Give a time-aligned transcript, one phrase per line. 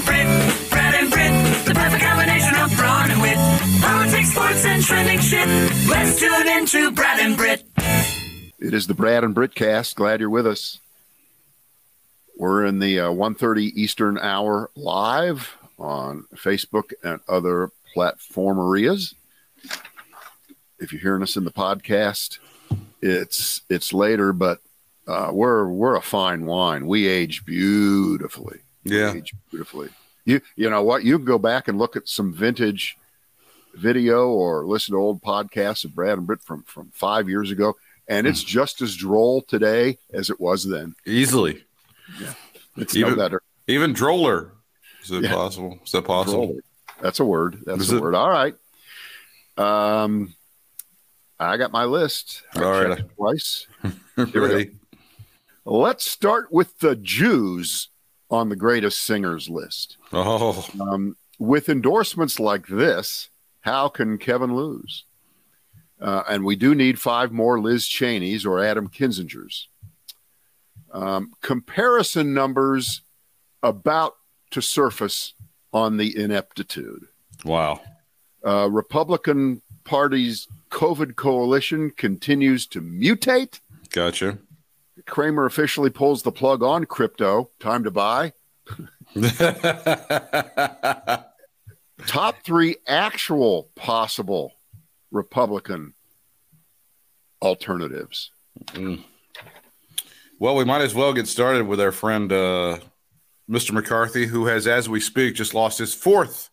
[0.00, 3.36] and Brit, Brad and Brit, the perfect combination of brawn and wit.
[3.80, 5.46] Politics, sports, and trending shit.
[5.88, 6.18] Let's
[6.70, 7.64] tune Brad and Brit.
[8.58, 9.96] It is the Brad and Brit cast.
[9.96, 10.78] Glad you're with us.
[12.36, 19.14] We're in the uh, 1.30 Eastern hour live on Facebook and other platform areas.
[20.78, 22.38] If you're hearing us in the podcast,
[23.02, 24.60] it's it's later, but
[25.06, 26.86] uh, we're we're a fine wine.
[26.86, 28.60] We age beautifully.
[28.84, 29.90] Yeah, age beautifully.
[30.24, 31.04] You you know what?
[31.04, 32.96] You can go back and look at some vintage
[33.74, 37.76] video or listen to old podcasts of Brad and Brit from from five years ago,
[38.08, 40.94] and it's just as droll today as it was then.
[41.06, 41.64] Easily.
[42.20, 42.34] Yeah,
[42.76, 43.42] it's even, no better.
[43.66, 44.50] Even droller.
[45.02, 45.34] Is it yeah.
[45.34, 45.78] possible?
[45.84, 46.48] Is that possible?
[46.48, 46.60] Droller.
[47.00, 47.62] That's a word.
[47.64, 48.02] That's Is a it?
[48.02, 48.14] word.
[48.14, 48.54] All right.
[49.56, 50.34] Um,
[51.38, 52.42] I got my list.
[52.54, 53.16] I All right.
[53.16, 53.66] Twice.
[54.16, 54.72] Ready.
[55.64, 57.88] Let's start with the Jews
[58.30, 59.96] on the greatest singers list.
[60.12, 60.66] Oh.
[60.80, 63.30] Um, with endorsements like this,
[63.60, 65.04] how can Kevin lose?
[66.00, 69.66] Uh, and we do need five more Liz Cheneys or Adam Kinzingers.
[70.92, 73.02] Um, comparison numbers
[73.62, 74.16] about
[74.50, 75.34] to surface
[75.72, 77.06] on the ineptitude.
[77.44, 77.80] Wow.
[78.44, 83.60] Uh, Republican Party's COVID coalition continues to mutate.
[83.90, 84.38] Gotcha.
[85.06, 87.50] Cramer officially pulls the plug on crypto.
[87.58, 88.32] Time to buy.
[92.06, 94.52] Top three actual possible
[95.10, 95.94] Republican
[97.42, 98.30] alternatives.
[98.68, 99.04] Mm.
[100.38, 102.78] Well, we might as well get started with our friend uh,
[103.50, 103.72] Mr.
[103.72, 106.50] McCarthy, who has, as we speak, just lost his fourth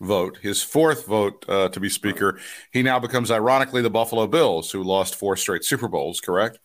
[0.00, 2.38] vote, his fourth vote uh, to be Speaker.
[2.72, 6.20] He now becomes, ironically, the Buffalo Bills, who lost four straight Super Bowls.
[6.20, 6.58] Correct?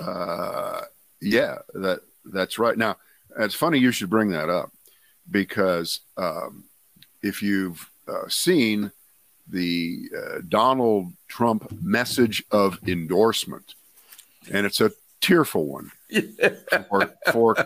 [0.00, 0.82] Uh,
[1.20, 2.76] yeah, that that's right.
[2.76, 2.96] Now,
[3.38, 4.72] it's funny you should bring that up
[5.30, 6.64] because um,
[7.22, 8.92] if you've uh, seen
[9.48, 13.74] the uh, Donald Trump message of endorsement,
[14.50, 16.28] and it's a tearful one yeah.
[16.88, 17.56] for, for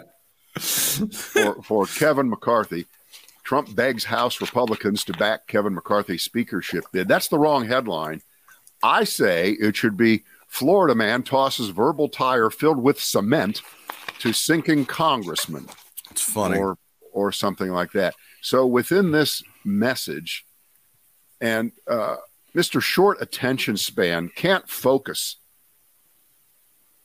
[0.59, 2.87] for, for Kevin McCarthy.
[3.45, 7.09] Trump begs House Republicans to back Kevin McCarthy's speakership bid.
[7.09, 8.21] That's the wrong headline.
[8.83, 13.63] I say it should be Florida man tosses verbal tire filled with cement
[14.19, 15.69] to sinking congressman.
[16.11, 16.59] It's funny.
[16.59, 16.79] Or,
[17.13, 18.15] or something like that.
[18.41, 20.45] So within this message,
[21.41, 22.17] and uh,
[22.55, 22.83] Mr.
[22.83, 25.37] Short attention span can't focus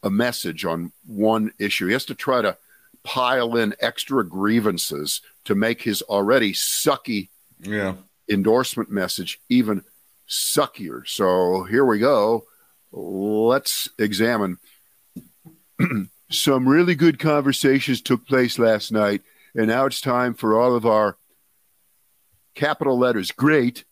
[0.02, 1.88] a message on one issue.
[1.88, 2.58] He has to try to
[3.04, 7.30] pile in extra grievances to make his already sucky
[7.60, 7.96] yeah.
[8.30, 9.84] endorsement message even
[10.28, 11.08] suckier.
[11.08, 12.46] So here we go.
[12.96, 14.59] Let's examine.
[16.30, 19.24] Some really good conversations took place last night,
[19.56, 21.18] and now it's time for all of our
[22.54, 23.84] capital letters great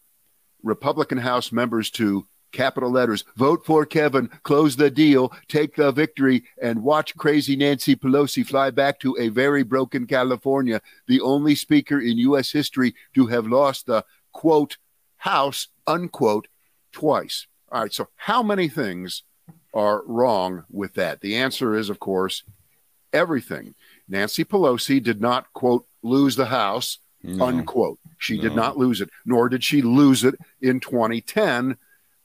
[0.62, 3.24] Republican House members to capital letters.
[3.36, 8.70] Vote for Kevin, close the deal, take the victory, and watch crazy Nancy Pelosi fly
[8.70, 12.52] back to a very broken California, the only speaker in U.S.
[12.52, 14.78] history to have lost the quote
[15.18, 16.48] House unquote
[16.92, 17.48] twice.
[17.72, 19.24] All right, so how many things
[19.74, 21.22] are wrong with that?
[21.22, 22.44] The answer is, of course,
[23.14, 23.76] everything.
[24.10, 27.00] Nancy Pelosi did not quote lose the House.
[27.24, 27.46] No.
[27.46, 28.00] Unquote.
[28.18, 28.44] She no.
[28.44, 31.78] did not lose it, nor did she lose it in 2010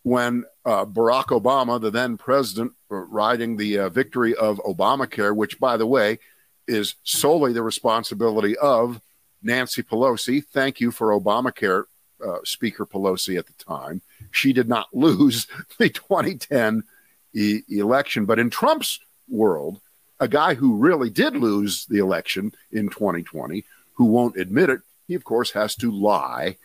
[0.02, 5.60] when uh, Barack Obama, the then president, uh, riding the uh, victory of Obamacare, which,
[5.60, 6.18] by the way,
[6.66, 9.00] is solely the responsibility of
[9.42, 10.44] Nancy Pelosi.
[10.44, 11.84] Thank you for Obamacare,
[12.24, 14.00] uh, Speaker Pelosi at the time.
[14.36, 15.46] She did not lose
[15.78, 16.84] the 2010
[17.34, 18.26] e- election.
[18.26, 19.80] But in Trump's world,
[20.20, 23.64] a guy who really did lose the election in 2020,
[23.94, 26.56] who won't admit it, he, of course, has to lie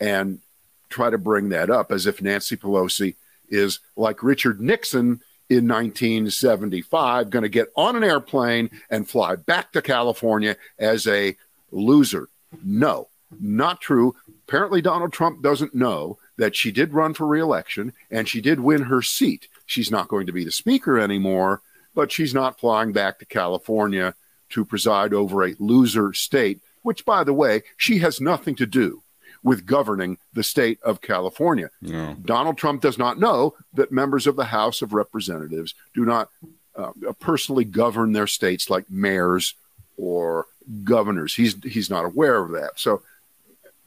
[0.00, 0.40] and
[0.88, 3.16] try to bring that up as if Nancy Pelosi
[3.48, 9.72] is like Richard Nixon in 1975, going to get on an airplane and fly back
[9.72, 11.36] to California as a
[11.72, 12.28] loser.
[12.62, 13.08] No,
[13.40, 14.14] not true.
[14.46, 18.84] Apparently, Donald Trump doesn't know that she did run for reelection and she did win
[18.84, 19.48] her seat.
[19.66, 21.60] She's not going to be the speaker anymore,
[21.94, 24.14] but she's not flying back to California
[24.50, 29.02] to preside over a loser state, which, by the way, she has nothing to do
[29.42, 31.70] with governing the state of California.
[31.82, 32.16] No.
[32.24, 36.30] Donald Trump does not know that members of the House of Representatives do not
[36.76, 39.54] uh, personally govern their states like mayors
[39.96, 40.46] or
[40.84, 41.34] governors.
[41.34, 42.72] He's he's not aware of that.
[42.76, 43.02] So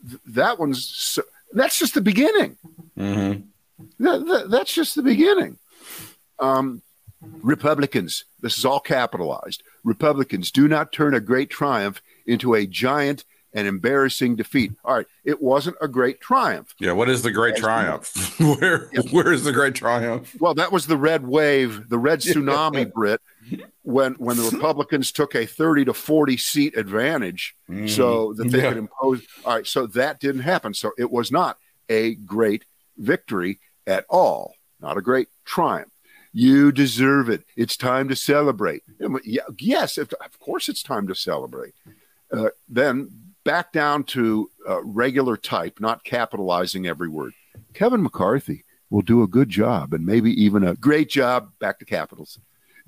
[0.07, 1.21] th- that one's so,
[1.53, 2.57] that's just the beginning.
[2.97, 3.41] Mm-hmm.
[4.03, 5.57] That, that, that's just the beginning.
[6.39, 6.81] Um,
[7.21, 9.63] Republicans, this is all capitalized.
[9.83, 14.71] Republicans do not turn a great triumph into a giant and embarrassing defeat.
[14.83, 16.73] All right, it wasn't a great triumph.
[16.79, 18.39] Yeah, what is the great triumph?
[18.39, 19.01] where yeah.
[19.11, 20.35] where is the great triumph?
[20.39, 23.21] Well, that was the red wave, the red tsunami, Brit,
[23.83, 27.89] when when the Republicans took a 30 to 40 seat advantage mm.
[27.89, 28.69] so that they yeah.
[28.69, 29.21] could impose.
[29.45, 30.73] All right, so that didn't happen.
[30.73, 31.57] So it was not
[31.89, 32.65] a great
[32.97, 35.91] victory at all, not a great triumph.
[36.33, 37.43] You deserve it.
[37.57, 38.83] It's time to celebrate.
[39.59, 41.73] Yes, of course, it's time to celebrate.
[42.31, 43.09] Uh, then
[43.43, 47.33] back down to uh, regular type, not capitalizing every word.
[47.73, 51.85] Kevin McCarthy will do a good job and maybe even a great job back to
[51.85, 52.39] capitals.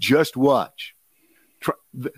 [0.03, 0.95] Just watch.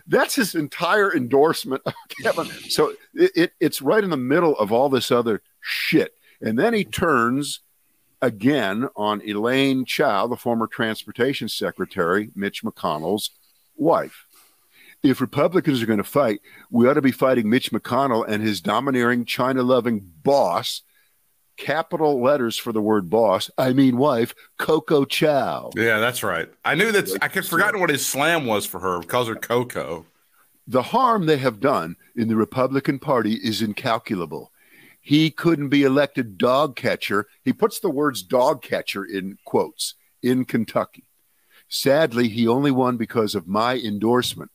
[0.07, 1.93] That's his entire endorsement of
[2.23, 2.47] Kevin.
[2.69, 6.15] So it, it, it's right in the middle of all this other shit.
[6.41, 7.59] And then he turns
[8.23, 13.29] again on Elaine Chao, the former transportation secretary, Mitch McConnell's
[13.75, 14.25] wife.
[15.03, 16.41] If Republicans are going to fight,
[16.71, 20.81] we ought to be fighting Mitch McConnell and his domineering, China loving boss.
[21.57, 23.49] Capital letters for the word boss.
[23.57, 25.71] I mean, wife, Coco Chow.
[25.75, 26.49] Yeah, that's right.
[26.63, 27.09] I knew that.
[27.21, 28.99] I had forgotten what his slam was for her.
[28.99, 30.05] because her Coco.
[30.67, 34.51] The harm they have done in the Republican Party is incalculable
[35.05, 37.27] he couldn't be elected dog catcher.
[37.43, 39.93] He puts the words dog catcher in quotes
[40.23, 41.03] in Kentucky.
[41.69, 44.49] Sadly, he only won because of my endorsement.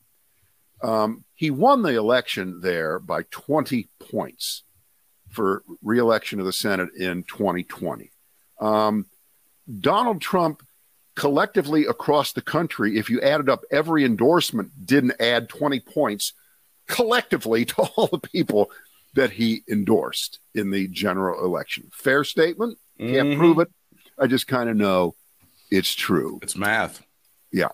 [0.83, 4.65] Um, he won the election there by 20 points
[5.31, 8.11] for reelection of the Senate in 2020.
[8.61, 9.07] Um,
[9.81, 10.63] Donald Trump
[11.15, 16.33] collectively across the country, if you added up every endorsement, didn't add 20 points
[16.87, 18.71] collectively to all the people
[19.15, 21.91] that he endorsed in the general election.
[21.93, 22.79] Fair statement.
[22.99, 23.39] Can't mm-hmm.
[23.39, 23.69] prove it.
[24.19, 25.15] I just kind of know
[25.71, 26.39] it's true.
[26.43, 27.03] It's math.
[27.53, 27.69] Yeah.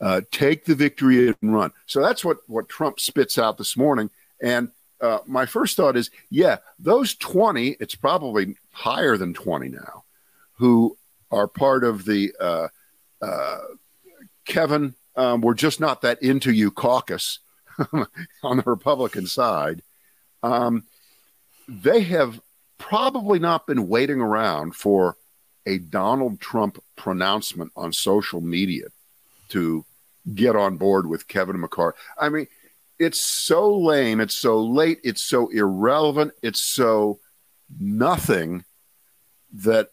[0.00, 1.72] Uh, take the victory and run.
[1.86, 4.10] So that's what what Trump spits out this morning.
[4.42, 7.76] And uh, my first thought is, yeah, those twenty.
[7.80, 10.04] It's probably higher than twenty now,
[10.54, 10.96] who
[11.30, 12.68] are part of the uh,
[13.20, 13.58] uh
[14.46, 14.94] Kevin.
[15.16, 17.38] Um, we're just not that into you caucus
[18.42, 19.82] on the Republican side
[20.42, 20.84] um,
[21.68, 22.40] they have
[22.78, 25.16] probably not been waiting around for
[25.66, 28.84] a Donald Trump pronouncement on social media
[29.48, 29.84] to
[30.34, 31.98] get on board with Kevin McCarthy.
[32.18, 32.46] I mean,
[32.98, 37.20] it's so lame, it's so late, it's so irrelevant, it's so
[37.78, 38.64] nothing
[39.52, 39.90] that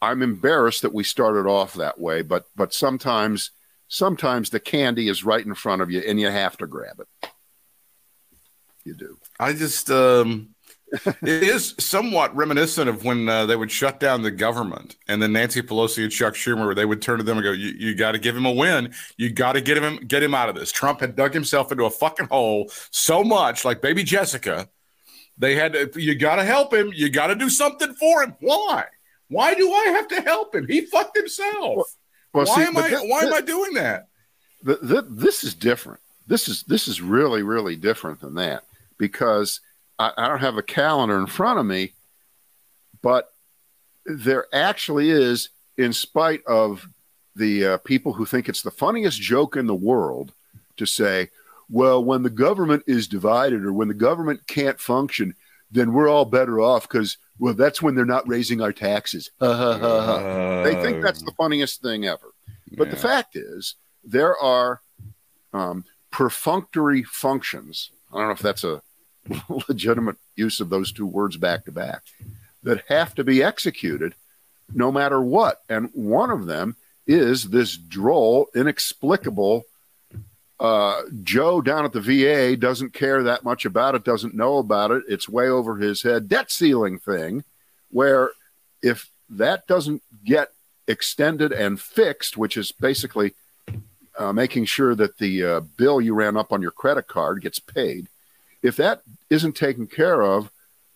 [0.00, 3.50] I'm embarrassed that we started off that way, but but sometimes
[3.88, 7.30] sometimes the candy is right in front of you and you have to grab it
[8.86, 9.18] you do.
[9.38, 10.54] I just um,
[10.92, 15.32] it is somewhat reminiscent of when uh, they would shut down the government, and then
[15.32, 18.12] Nancy Pelosi and Chuck Schumer they would turn to them and go, "You, you got
[18.12, 18.94] to give him a win.
[19.16, 21.84] You got to get him get him out of this." Trump had dug himself into
[21.84, 24.68] a fucking hole so much, like baby Jessica.
[25.38, 26.92] They had to, you got to help him.
[26.94, 28.36] You got to do something for him.
[28.40, 28.84] Why?
[29.28, 30.66] Why do I have to help him?
[30.66, 31.76] He fucked himself.
[31.76, 31.86] Well,
[32.32, 32.88] well, why see, am I?
[32.88, 34.08] Th- why th- am I doing that?
[34.64, 36.00] Th- this is different.
[36.26, 38.64] This is this is really really different than that
[38.98, 39.60] because
[39.98, 41.94] I, I don't have a calendar in front of me,
[43.02, 43.32] but
[44.04, 46.88] there actually is, in spite of
[47.34, 50.32] the uh, people who think it's the funniest joke in the world
[50.76, 51.30] to say,
[51.68, 55.34] well, when the government is divided or when the government can't function,
[55.70, 59.30] then we're all better off because, well, that's when they're not raising our taxes.
[59.40, 62.32] uh, they think that's the funniest thing ever.
[62.76, 62.94] But yeah.
[62.94, 63.74] the fact is,
[64.04, 64.80] there are
[65.52, 67.90] um, perfunctory functions.
[68.12, 68.82] I don't know if that's a
[69.68, 72.02] legitimate use of those two words back to back
[72.62, 74.14] that have to be executed
[74.72, 75.62] no matter what.
[75.68, 79.64] And one of them is this droll, inexplicable
[80.58, 84.90] uh, Joe down at the VA doesn't care that much about it, doesn't know about
[84.90, 85.04] it.
[85.08, 87.44] It's way over his head debt ceiling thing,
[87.90, 88.30] where
[88.82, 90.52] if that doesn't get
[90.88, 93.34] extended and fixed, which is basically
[94.18, 97.58] uh, making sure that the uh, bill you ran up on your credit card gets
[97.58, 98.08] paid,
[98.62, 100.50] if that isn't taken care of,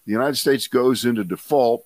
[0.06, 1.84] the United States goes into default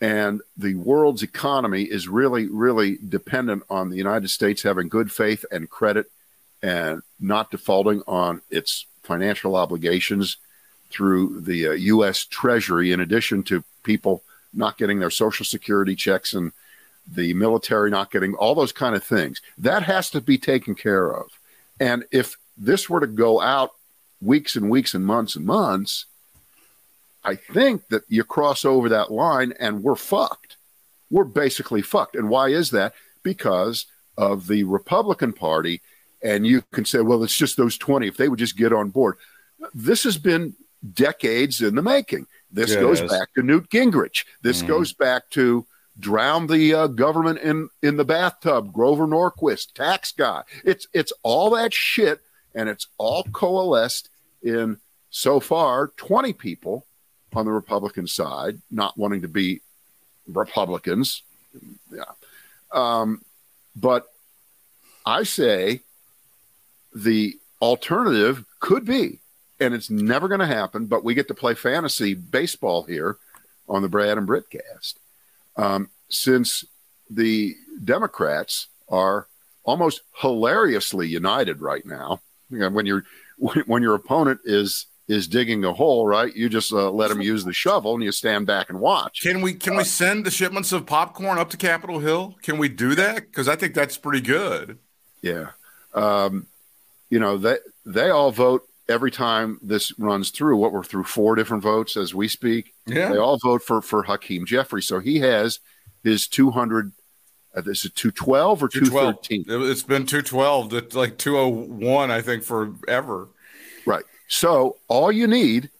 [0.00, 5.44] and the world's economy is really, really dependent on the United States having good faith
[5.50, 6.10] and credit
[6.62, 10.36] and not defaulting on its financial obligations
[10.90, 12.24] through the uh, U.S.
[12.24, 16.52] Treasury, in addition to people not getting their Social Security checks and
[17.06, 19.40] the military not getting all those kind of things.
[19.58, 21.26] That has to be taken care of.
[21.78, 23.72] And if this were to go out
[24.20, 26.06] weeks and weeks and months and months,
[27.24, 30.56] I think that you cross over that line and we're fucked.
[31.10, 32.14] We're basically fucked.
[32.16, 32.94] And why is that?
[33.22, 35.82] Because of the Republican Party.
[36.22, 38.06] And you can say, well, it's just those 20.
[38.06, 39.16] If they would just get on board.
[39.74, 40.54] This has been
[40.94, 42.26] decades in the making.
[42.50, 44.24] This it goes back to Newt Gingrich.
[44.42, 44.68] This Mhm.
[44.68, 45.66] goes back to
[45.98, 48.72] drown the uh, government in in the bathtub.
[48.72, 50.42] Grover Norquist, tax guy.
[50.64, 52.20] It's it's all that shit,
[52.56, 54.08] and it's all coalesced
[54.42, 54.78] in
[55.10, 56.84] so far twenty people
[57.34, 59.60] on the Republican side not wanting to be
[60.26, 61.22] Republicans.
[61.92, 62.02] Yeah,
[62.72, 63.22] um,
[63.76, 64.06] but
[65.04, 65.82] I say
[66.94, 69.20] the alternative could be,
[69.60, 73.18] and it's never going to happen, but we get to play fantasy baseball here
[73.68, 74.98] on the Brad and Britt cast.
[75.56, 76.64] Um, since
[77.10, 79.26] the Democrats are
[79.64, 82.20] almost hilariously united right now,
[82.50, 83.02] you know, when, you
[83.66, 86.34] when, your opponent is is digging a hole, right?
[86.34, 89.22] You just uh, let him use the shovel and you stand back and watch.
[89.22, 92.36] Can we can we send the shipments of popcorn up to Capitol Hill?
[92.42, 93.14] Can we do that?
[93.16, 94.78] Because I think that's pretty good.
[95.22, 95.50] Yeah.
[95.94, 96.46] Um,
[97.08, 100.56] you know, they they all vote every time this runs through.
[100.56, 102.74] What we're through four different votes as we speak.
[102.86, 103.10] Yeah.
[103.10, 104.82] They all vote for for Hakeem Jeffrey.
[104.82, 105.60] So he has
[106.02, 106.90] his 200 uh,
[107.64, 109.22] this is 212 or 212.
[109.22, 109.44] 213.
[109.48, 113.28] It- It's been 212 it's like 201, I think, forever.
[113.86, 114.04] Right.
[114.28, 115.70] So all you need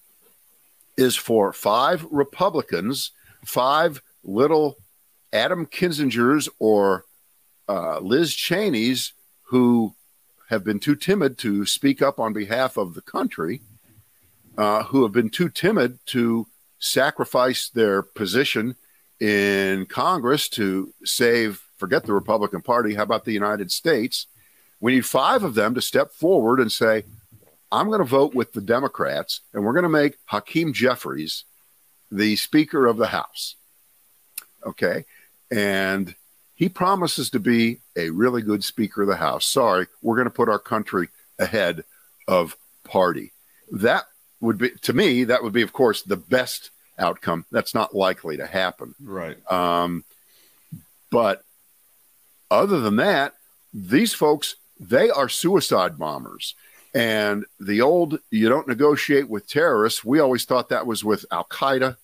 [0.96, 3.10] is for five Republicans,
[3.44, 4.76] five little
[5.32, 7.04] Adam Kinzingers or
[7.68, 9.12] uh, Liz Cheney's
[9.50, 9.94] who
[10.48, 13.60] have been too timid to speak up on behalf of the country,
[14.56, 16.46] uh, who have been too timid to
[16.78, 18.76] sacrifice their position
[19.20, 24.26] in Congress to save, forget the Republican Party, how about the United States?
[24.80, 27.04] We need five of them to step forward and say,
[27.72, 31.44] I'm going to vote with the Democrats, and we're going to make Hakeem Jeffries
[32.10, 33.56] the Speaker of the House.
[34.64, 35.04] Okay.
[35.50, 36.14] And
[36.54, 39.44] he promises to be a really good Speaker of the House.
[39.46, 41.84] Sorry, we're going to put our country ahead
[42.28, 43.32] of party.
[43.70, 44.04] That
[44.40, 47.44] would be, to me, that would be, of course, the best outcome.
[47.50, 48.94] That's not likely to happen.
[49.02, 49.36] Right.
[49.50, 50.04] Um,
[51.10, 51.42] but
[52.50, 53.34] other than that,
[53.72, 56.54] these folks, they are suicide bombers.
[56.94, 61.44] And the old, you don't negotiate with terrorists, we always thought that was with Al
[61.44, 61.96] Qaeda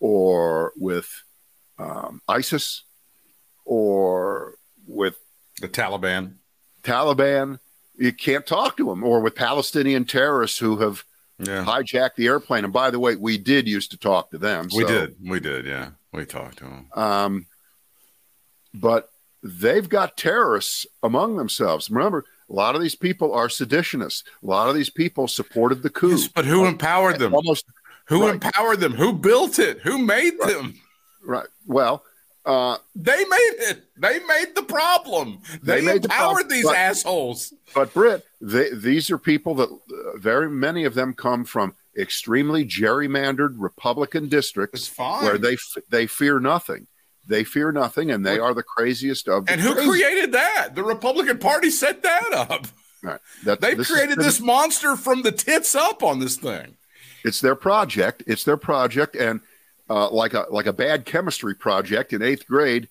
[0.00, 1.22] or with
[1.78, 2.82] um, ISIS
[3.64, 4.54] or
[4.86, 5.18] with
[5.60, 6.34] The Taliban.
[6.82, 7.58] Taliban.
[7.96, 11.04] You can't talk to them or with Palestinian terrorists who have
[11.38, 11.64] Yeah.
[11.64, 12.64] hijacked the airplane.
[12.64, 14.68] And by the way, we did used to talk to them.
[14.74, 15.16] We so- did.
[15.24, 15.66] We did.
[15.66, 15.90] Yeah.
[16.12, 16.86] We talked to them.
[16.94, 17.46] Um,
[18.74, 19.10] but
[19.60, 21.90] they've got terrorists among themselves.
[21.90, 24.22] Remember, a lot of these people are seditionists.
[24.42, 26.10] A lot of these people supported the coup.
[26.10, 27.34] Yes, but who empowered them?
[27.34, 27.66] Almost
[28.06, 28.34] Who right.
[28.34, 28.92] empowered them?
[28.94, 29.80] Who built it?
[29.80, 30.74] Who made them?
[31.24, 31.46] right.
[31.66, 32.04] Well,
[32.46, 33.84] uh, They made it.
[33.98, 35.40] They made the problem.
[35.62, 37.52] They, They made the empowered problem, these but- assholes.
[37.74, 42.64] but Britt, they, these are people that uh, very many of them come from extremely
[42.64, 46.86] gerrymandered Republican districts where they f- they fear nothing.
[47.28, 49.88] They fear nothing, and they are the craziest of the and who crazy.
[49.90, 50.74] created that?
[50.74, 52.66] The Republican Party set that up.
[53.02, 53.20] Right.
[53.44, 56.76] That- They this created this monster from the tits up on this thing.
[57.24, 59.40] it's their project it's their project and
[59.90, 62.88] uh, like a like a bad chemistry project in eighth grade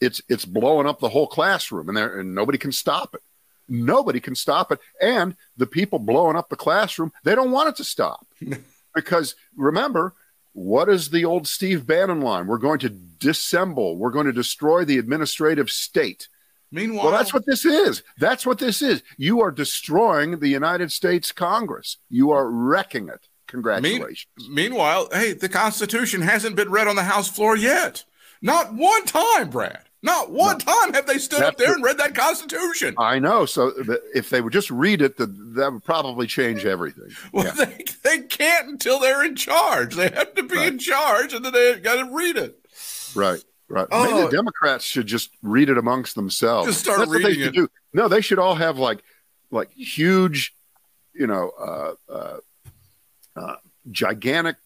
[0.00, 3.22] it's it's blowing up the whole classroom and there and nobody can stop it
[3.68, 7.76] nobody can stop it and the people blowing up the classroom they don't want it
[7.76, 8.26] to stop
[8.94, 10.14] because remember
[10.52, 14.84] what is the old steve bannon line we're going to dissemble we're going to destroy
[14.84, 16.28] the administrative state
[16.70, 18.02] Meanwhile, well, that's what this is.
[18.18, 19.02] That's what this is.
[19.16, 21.96] You are destroying the United States Congress.
[22.10, 23.26] You are wrecking it.
[23.46, 24.26] Congratulations.
[24.50, 28.04] Meanwhile, hey, the Constitution hasn't been read on the House floor yet.
[28.42, 29.87] Not one time, Brad.
[30.02, 32.94] Not one time have they stood up there and read that Constitution.
[32.98, 33.46] I know.
[33.46, 33.72] So
[34.14, 37.08] if they would just read it, th- that would probably change everything.
[37.32, 37.64] Well, Yeah.
[37.64, 39.96] they, they can't until they're in charge.
[39.96, 40.68] They have to be Right.
[40.68, 42.64] in charge, and then they've got to read it.
[43.16, 43.42] Right.
[43.68, 43.88] Right.
[43.90, 44.04] Oh.
[44.04, 46.68] Maybe the Democrats should just read it amongst themselves.
[46.68, 47.60] Just start That's what they reading should it.
[47.60, 47.68] do.
[47.92, 49.02] No, they should all have like
[49.50, 50.54] like huge,
[51.12, 52.36] you know, uh, uh,
[53.36, 53.56] uh,
[53.90, 54.56] gigantic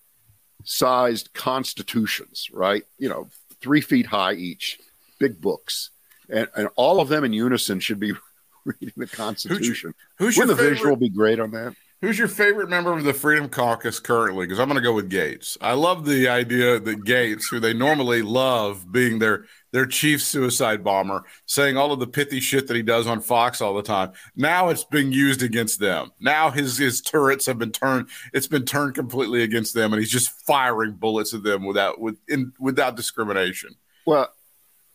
[0.65, 2.85] sized constitutions, right?
[2.99, 3.29] You know,
[3.61, 4.79] three feet high each,
[5.23, 5.91] big books,
[6.29, 8.13] and, and all of them in unison should be
[8.65, 9.95] reading the Constitution.
[10.19, 10.79] Who's your Wouldn't the favorite?
[10.79, 11.75] visual be great on that?
[12.01, 14.45] Who's your favorite member of the Freedom Caucus currently?
[14.45, 15.57] Because I'm going to go with Gaetz.
[15.61, 20.83] I love the idea that Gaetz, who they normally love being their their chief suicide
[20.83, 24.13] bomber, saying all of the pithy shit that he does on Fox all the time.
[24.35, 26.11] Now it's being used against them.
[26.19, 28.09] Now his his turrets have been turned.
[28.35, 32.19] It's been turned completely against them, and he's just firing bullets at them without with
[32.29, 33.77] in, without discrimination.
[34.07, 34.29] Well,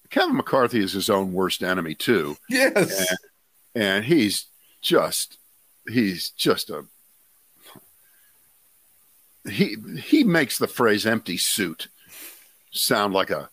[0.10, 2.38] Kevin McCarthy is his own worst enemy too.
[2.50, 3.14] Yes.
[3.76, 4.46] and he's
[4.82, 5.38] just
[5.88, 6.86] he's just a
[9.50, 11.88] he he makes the phrase "empty suit"
[12.72, 13.50] sound like a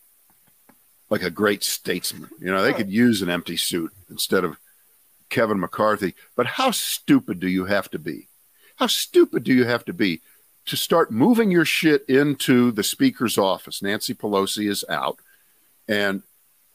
[1.10, 2.30] like a great statesman.
[2.40, 4.58] You know, they could use an empty suit instead of
[5.30, 6.14] Kevin McCarthy.
[6.36, 8.28] But how stupid do you have to be?
[8.76, 10.20] How stupid do you have to be
[10.66, 13.82] to start moving your shit into the speaker's office?
[13.82, 15.18] Nancy Pelosi is out,
[15.86, 16.22] and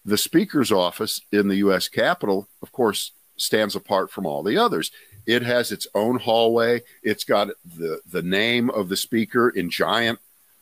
[0.10, 1.88] the speaker's office in the U.S.
[1.88, 4.92] Capitol, of course, stands apart from all the others.
[5.26, 6.82] It has its own hallway.
[7.04, 10.20] It's got the the name of the speaker in giant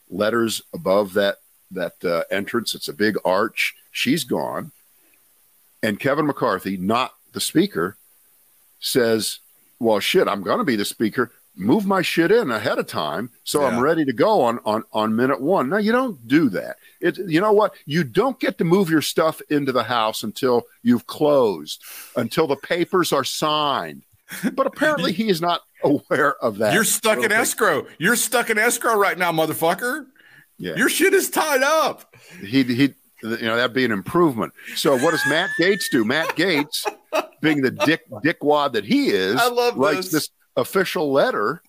[0.10, 1.38] letters above that
[1.72, 2.75] that uh, entrance.
[2.75, 3.75] It's a big arch.
[3.92, 4.72] She's gone,
[5.82, 7.98] and Kevin McCarthy, not the speaker,
[8.80, 9.39] says,
[9.80, 11.32] "Well, shit, I'm going to be the speaker.
[11.58, 15.16] Move my shit in ahead of time, so I'm ready to go on on on
[15.16, 16.78] minute one." No, you don't do that.
[17.02, 17.74] It, you know what?
[17.86, 21.84] You don't get to move your stuff into the house until you've closed,
[22.16, 24.04] until the papers are signed.
[24.54, 26.74] But apparently, he is not aware of that.
[26.74, 27.88] You're stuck in escrow.
[27.98, 30.06] You're stuck in escrow right now, motherfucker.
[30.58, 30.76] Yeah.
[30.76, 32.16] Your shit is tied up.
[32.42, 34.54] he he you know that'd be an improvement.
[34.76, 36.04] So what does Matt Gaetz do?
[36.04, 36.86] Matt Gaetz,
[37.42, 40.28] being the dick dickwad that he is, I love writes this.
[40.28, 41.62] this official letter.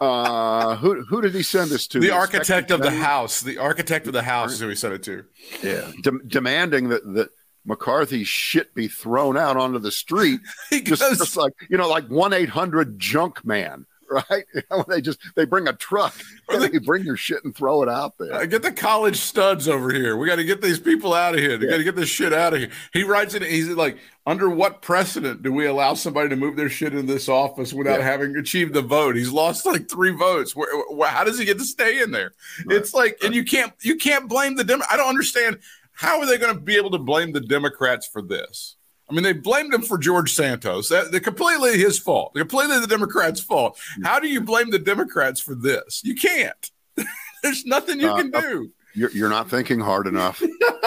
[0.00, 1.98] Uh, who who did he send this to?
[1.98, 3.40] The Inspector architect of the house.
[3.40, 5.24] The architect of the house is who he sent it to.
[5.64, 7.30] yeah, dem- demanding that that
[7.64, 12.32] McCarthy's shit be thrown out onto the street, just, just like you know, like one
[12.32, 13.84] eight hundred junk man.
[14.30, 14.44] Right?
[14.52, 16.14] You know, they just they bring a truck
[16.48, 18.34] and they bring your shit and throw it out there.
[18.34, 20.16] Uh, get the college studs over here.
[20.16, 21.56] We got to get these people out of here.
[21.56, 21.70] They Yeah.
[21.72, 22.70] got to get this shit out of here.
[22.92, 23.42] He writes it.
[23.42, 27.28] He's like, under what precedent do we allow somebody to move their shit in this
[27.28, 28.04] office without Yeah.
[28.06, 29.14] having achieved the vote?
[29.14, 30.56] He's lost like three votes.
[30.56, 32.32] Where, where, how does he get to stay in there?
[32.66, 32.76] Right.
[32.78, 34.82] It's like, and you can't you can't blame the Dem.
[34.90, 35.58] I don't understand
[35.92, 38.76] how are they going to be able to blame the Democrats for this.
[39.10, 40.88] I mean, they blamed him for George Santos.
[40.88, 42.32] That, they're completely his fault.
[42.34, 43.78] They're completely the Democrats' fault.
[44.04, 46.00] How do you blame the Democrats for this?
[46.04, 46.70] You can't.
[47.42, 48.70] There's nothing you Uh, can uh, do.
[48.94, 50.42] You're, you're not thinking hard enough.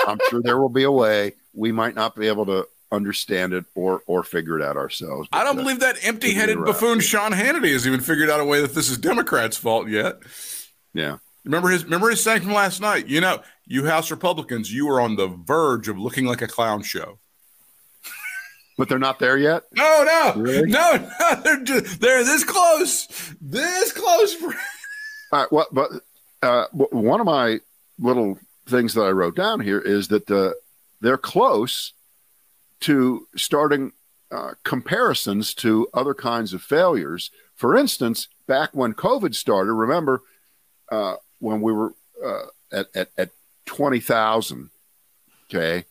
[0.07, 1.33] I'm sure there will be a way.
[1.53, 5.27] We might not be able to understand it or or figure it out ourselves.
[5.33, 6.73] I don't uh, believe that empty-headed figure it out.
[6.79, 10.17] buffoon Sean Hannity has even figured out a way that this is Democrats' fault yet.
[10.93, 13.07] Yeah, Remember his remember his saying from last night.
[13.07, 16.83] You know, you House Republicans, you are on the verge of looking like a clown
[16.83, 17.19] show.
[18.83, 19.63] But they're not there yet.
[19.71, 20.69] No, no, Really?
[20.69, 20.91] no,
[21.21, 21.41] no.
[21.41, 23.07] They're just, they're this close,
[23.39, 24.35] this close.
[24.43, 24.49] All
[25.31, 25.49] right.
[25.53, 25.89] Well, but
[26.41, 27.61] uh, one of my
[27.97, 30.51] little things that I wrote down here is that uh,
[30.99, 31.93] they're close
[32.81, 33.93] to starting
[34.29, 37.31] uh, comparisons to other kinds of failures.
[37.55, 40.23] For instance, back when COVID started, remember
[40.91, 43.29] uh, when we were uh, at, at, at
[43.63, 44.71] 20,000,
[45.49, 45.85] okay,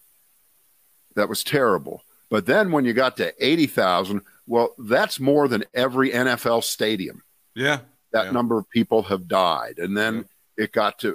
[1.14, 2.02] that was terrible.
[2.32, 7.22] But then when you got to 80,000, well, that's more than every NFL stadium.
[7.54, 7.80] Yeah,
[8.14, 8.30] that Yeah.
[8.30, 9.74] number of people have died.
[9.76, 10.24] And then
[10.56, 11.14] it got to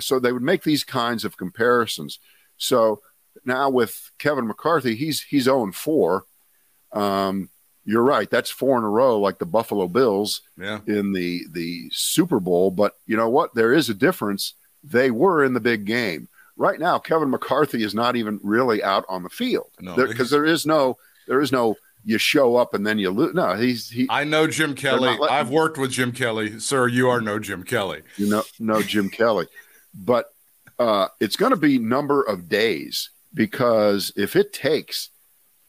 [0.00, 2.20] so they would make these kinds of comparisons.
[2.56, 3.02] So
[3.44, 6.24] now with kevin mccarthy he's he's 0 4
[6.92, 7.50] um
[7.84, 8.28] you're right.
[8.30, 10.80] That's four in a row like the buffalo bills yeah.
[10.86, 12.70] in the the super bowl.
[12.70, 13.54] But you know what?
[13.54, 14.54] There is a difference.
[14.82, 19.04] They were in the big game right now kevin mccarthy is not even really out
[19.08, 20.96] on the field because he's- there is no
[21.28, 24.46] there is no you show up and then you lose no he's he I know
[24.46, 25.08] Jim Kelly.
[25.30, 26.86] I've worked with Jim Kelly, sir.
[26.86, 28.02] You are no Jim Kelly.
[28.16, 29.46] you know no Jim Kelly,
[29.92, 30.26] but
[30.78, 35.08] uh, it's going to be number of days because if it takes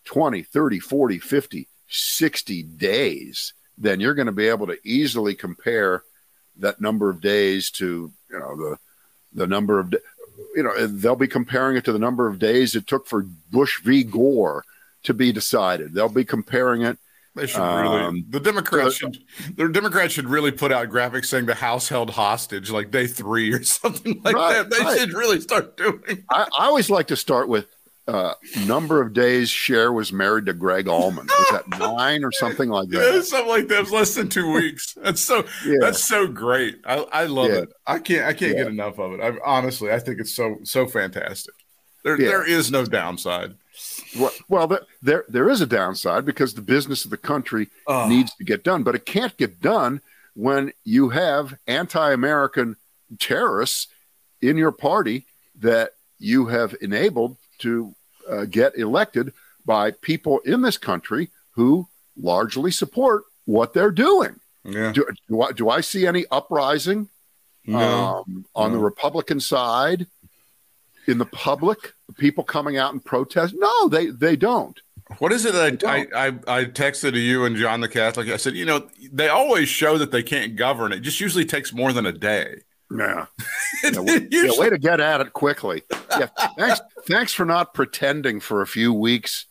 [0.06, 6.04] 20, 30, 40, 50, 60 days, then you're going to be able to easily compare
[6.58, 8.78] that number of days to you know the
[9.34, 9.91] the number of
[10.58, 13.80] you know they'll be comparing it to the number of days it took for Bush
[13.84, 14.63] v Gore
[15.04, 15.93] to be decided.
[15.93, 16.98] They'll be comparing it
[17.36, 18.02] They should really.
[18.02, 19.20] Um, the Democrats so- should.
[19.56, 23.54] The Democrats should really put out graphics saying the House held hostage, like day three
[23.54, 24.70] or something like Right, that.
[24.72, 25.00] They right.
[25.00, 26.02] should really start doing.
[26.30, 27.67] I, I always like to start with
[28.08, 28.34] uh,
[28.65, 31.28] number of days Cher was married to Gregg Allman.
[31.28, 33.26] Was that nine or something like Yeah, that?
[33.26, 33.80] something like that.
[33.80, 34.93] It was less than two weeks.
[35.02, 35.46] That's so.
[35.65, 35.76] Yeah.
[35.82, 36.80] That's so great.
[36.86, 37.58] I, I love Yeah.
[37.63, 37.70] it.
[37.86, 38.26] I can't.
[38.26, 38.63] I can't Yeah.
[38.63, 39.22] get enough of it.
[39.22, 41.54] I honestly, I think it's so so fantastic.
[42.04, 42.28] There, Yeah.
[42.30, 43.56] there is no downside.
[44.17, 48.08] Well, well there, there there is a downside because the business of the country Oh.
[48.08, 50.00] needs to get done, but it can't get done
[50.34, 52.76] when you have anti-American
[53.20, 53.88] terrorists
[54.41, 55.26] in your party
[55.60, 57.96] that you have enabled to
[58.30, 59.34] uh, get elected
[59.65, 64.39] by people in this country who largely support what they're doing.
[64.63, 64.91] Yeah.
[64.91, 67.10] Do, do, I, do I see any uprising
[67.65, 67.80] No.
[68.28, 70.08] um, on the Republican side
[71.08, 71.93] in the public?
[72.17, 73.54] People coming out and protest?
[73.58, 74.80] No, they they don't.
[75.20, 78.28] What is it that I, I, I, I texted to you and John the Catholic?
[78.30, 80.91] I said, you know, they always show that they can't govern.
[80.91, 82.62] It just usually takes more than a day.
[82.91, 83.26] Yeah.
[83.84, 85.84] yeah, way, yeah, way to get at it quickly.
[86.12, 86.28] Yeah.
[86.58, 89.45] Thanks, thanks for not pretending for a few weeks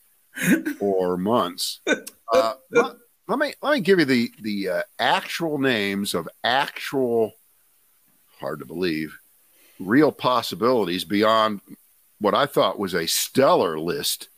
[0.81, 1.81] or months.
[1.87, 2.96] Uh, let,
[3.29, 7.33] let me let me give you the the uh, actual names of actual
[8.40, 9.18] hard to believe
[9.79, 11.61] real possibilities beyond
[12.18, 14.29] what I thought was a stellar list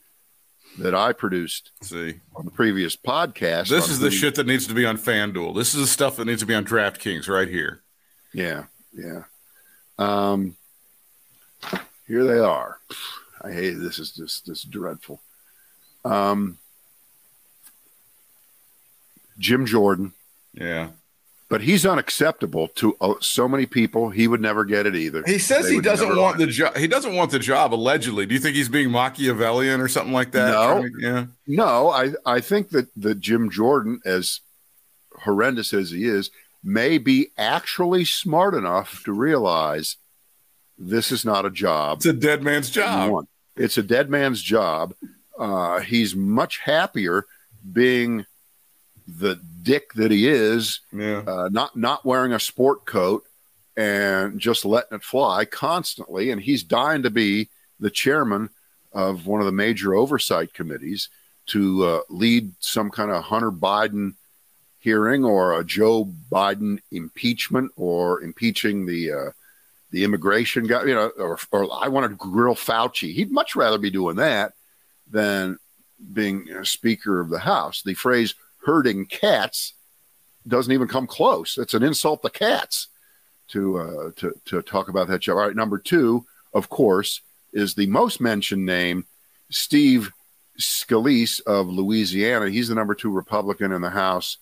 [0.79, 2.21] that I produced See.
[2.37, 3.69] on the previous podcast.
[3.69, 5.55] This is the the shit that needs to be on FanDuel.
[5.55, 7.83] This is the stuff that needs to be on DraftKings right here.
[8.33, 9.23] Yeah, yeah.
[9.99, 10.57] Um,
[12.07, 12.79] here they are.
[13.43, 13.99] I hate this.
[13.99, 15.21] Is just this dreadful.
[16.05, 16.59] Um,
[19.39, 20.13] Jim Jordan,
[20.53, 20.89] Yeah.
[21.49, 24.11] but he's unacceptable to uh, so many people.
[24.11, 25.23] He would never get it either.
[25.27, 26.77] He says They he doesn't want the job.
[26.77, 27.73] He doesn't want the job.
[27.73, 30.51] Allegedly, do you think he's being Machiavellian or something like that?
[30.51, 30.83] No.
[30.83, 31.27] To- yeah.
[31.47, 34.41] No, I, I think that, that Jim Jordan, as
[35.23, 36.31] horrendous as he is,
[36.69, 39.97] may be actually smart enough to realize
[40.77, 41.99] this is not a job.
[41.99, 43.25] It's a dead man's job.
[43.57, 44.95] It's a dead man's job.
[45.39, 47.25] Uh, he's much happier
[47.73, 48.27] being
[49.07, 51.23] the dick that he is, Yeah.
[51.27, 53.25] uh, not not wearing a sport coat
[53.77, 56.31] and just letting it fly constantly.
[56.31, 57.49] And he's dying to be
[57.81, 58.51] the chairman
[58.93, 61.09] of one of the major oversight committees
[61.47, 64.15] to uh, lead some kind of Hunter Biden
[64.79, 69.31] hearing or a Joe Biden impeachment or impeaching the uh,
[69.91, 70.85] the immigration guy.
[70.85, 73.13] You know, or, or I want to grill Fauci.
[73.13, 74.55] He'd much rather be doing that
[75.11, 75.59] than
[76.13, 77.83] being Speaker of the House.
[77.83, 79.75] The phrase "herding cats"
[80.47, 81.59] doesn't even come close.
[81.59, 82.89] It's an insult to cats
[83.49, 85.37] to uh, to to talk about that job.
[85.37, 87.21] All right, number two, of course,
[87.53, 89.07] is the most mentioned name,
[89.51, 90.13] Steve
[90.61, 92.51] Scalise of Louisiana.
[92.51, 94.39] He's the number two Republican in the House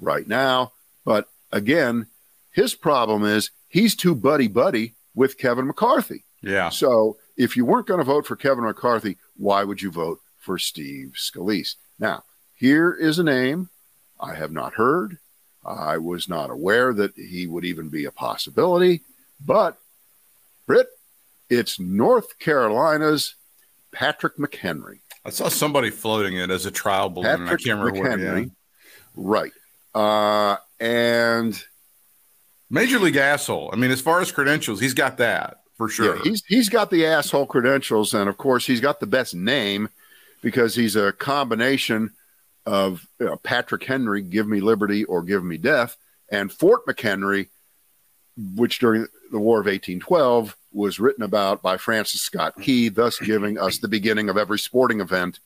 [0.00, 0.72] right now.
[1.04, 2.06] But again,
[2.50, 6.24] his problem is he's too buddy buddy with Kevin McCarthy.
[6.42, 6.68] Yeah.
[6.70, 10.58] So if you weren't going to vote for Kevin McCarthy, why would you vote for
[10.58, 11.76] Steve Scalise?
[11.98, 13.70] Now, here is a name
[14.20, 15.18] I have not heard.
[15.64, 19.00] I was not aware that he would even be a possibility,
[19.44, 19.78] but
[20.66, 20.88] Britt,
[21.48, 23.34] it's North Carolina's
[23.92, 25.00] Patrick McHenry.
[25.24, 27.30] I saw somebody floating it as a trial balloon.
[27.42, 28.18] and I can't remember what.
[28.18, 28.44] McHenry.
[28.44, 28.50] Yeah.
[29.16, 29.52] Right.
[29.94, 31.64] Uh, and
[32.74, 33.70] Major league asshole.
[33.72, 36.16] I mean, as far as credentials, he's got that for sure.
[36.16, 39.90] Yeah, he's he's got the asshole credentials, and of course, he's got the best name
[40.42, 42.12] because he's a combination
[42.66, 45.96] of you know, Patrick Henry, "Give Me Liberty" or "Give Me Death,"
[46.30, 47.48] and Fort McHenry,
[48.56, 53.56] which during the War of 1812 was written about by Francis Scott Key, thus giving
[53.56, 55.38] us the beginning of every sporting event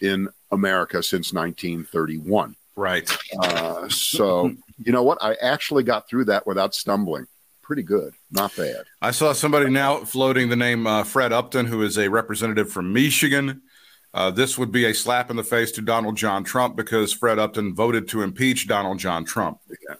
[0.00, 2.54] in America since 1931.
[2.76, 3.10] Right.
[3.38, 5.18] Uh, so, you know what?
[5.20, 7.26] I actually got through that without stumbling.
[7.62, 8.84] Pretty good, not bad.
[9.02, 12.92] I saw somebody now floating the name uh, Fred Upton, who is a representative from
[12.92, 13.62] Michigan.
[14.14, 17.38] Uh, this would be a slap in the face to Donald John Trump because Fred
[17.38, 19.58] Upton voted to impeach Donald John Trump.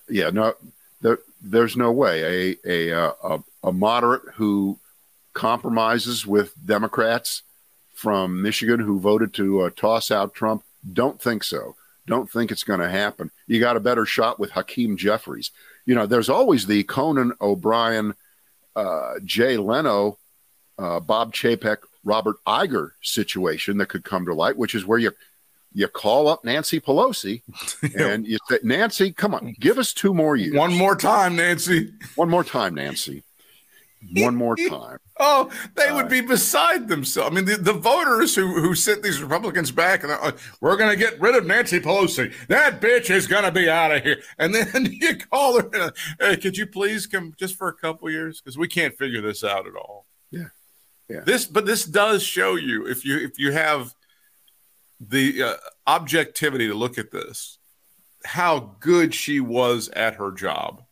[0.08, 0.54] yeah, no,
[1.00, 4.78] there, there's no way a, a a a moderate who
[5.32, 7.42] compromises with Democrats
[7.92, 10.62] from Michigan who voted to uh, toss out Trump.
[10.92, 11.76] Don't think so.
[12.06, 13.30] Don't think it's going to happen.
[13.46, 15.50] You got a better shot with Hakeem Jeffries.
[15.84, 18.14] You know, there's always the Conan O'Brien,
[18.74, 20.18] uh, Jay Leno,
[20.78, 25.12] uh, Bob Chapek, Robert Iger situation that could come to light, which is where you
[25.72, 27.42] you call up Nancy Pelosi
[27.98, 30.54] and you say, Nancy, come on, give us two more years.
[30.54, 31.92] One more time, Nancy.
[32.14, 33.24] One more time, Nancy.
[34.14, 34.98] One more time.
[35.18, 37.30] Oh, they would be beside themselves.
[37.30, 40.90] I mean, the, the voters who, who sent these Republicans back and like, we're going
[40.90, 42.34] to get rid of Nancy Pelosi.
[42.48, 44.20] That bitch is going to be out of here.
[44.38, 48.10] And then you call her, and, hey, could you please come just for a couple
[48.10, 48.42] years?
[48.42, 50.04] Because we can't figure this out at all.
[50.30, 50.48] Yeah.
[51.08, 51.20] Yeah.
[51.20, 53.94] This, but this does show you if you if you have
[55.00, 55.54] the uh,
[55.86, 57.58] objectivity to look at this,
[58.26, 60.82] how good she was at her job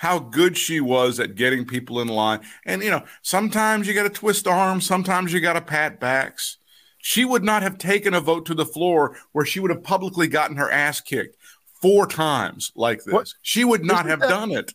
[0.00, 2.40] how good she was at getting people in line.
[2.64, 6.56] And, you know, sometimes you got to twist arms, sometimes you got to pat backs.
[7.02, 10.26] She would not have taken a vote to the floor where she would have publicly
[10.26, 11.36] gotten her ass kicked
[11.82, 13.12] four times like this.
[13.12, 13.34] What?
[13.42, 14.72] She would not Isn't have that- done it.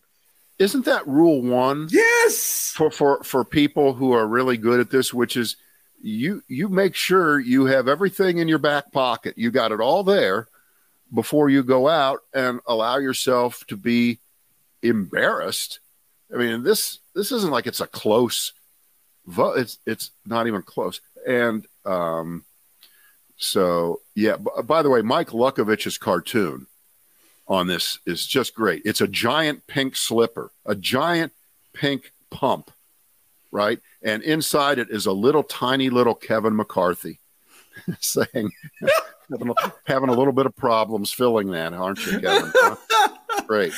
[0.59, 2.71] Isn't that rule one Yes.
[2.75, 5.55] for, for, for people who are really good at this, which is
[6.03, 9.33] you you make sure you have everything in your back pocket.
[9.39, 10.47] You got it all there
[11.11, 14.19] before you go out and allow yourself to be
[14.87, 15.79] embarrassed.
[16.33, 18.53] I mean, this this isn't like it's a close
[19.25, 19.57] vote.
[19.57, 21.01] It's it's not even close.
[21.27, 22.45] And um,
[23.37, 24.37] So yeah.
[24.37, 26.67] B- by the way, Mike Luckovich's cartoon
[27.47, 28.81] on this is just great.
[28.85, 31.31] It's a giant pink slipper, a giant
[31.73, 32.71] pink pump,
[33.51, 33.79] right?
[34.01, 37.19] And inside it is a little tiny little Kevin McCarthy
[37.99, 38.51] saying,
[39.85, 42.51] having, a, little bit of problems filling that, aren't you, Kevin?
[43.47, 43.73] Great.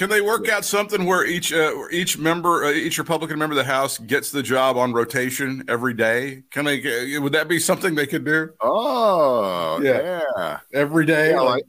[0.00, 3.58] Can they work out something where each uh, each member, uh, each Republican member of
[3.58, 6.42] the House gets the job on rotation every day?
[6.50, 7.18] Can they?
[7.18, 8.48] Would that be something they could do?
[8.62, 10.22] Oh, Yeah.
[10.38, 10.58] yeah.
[10.72, 11.64] Every day, Yeah, like,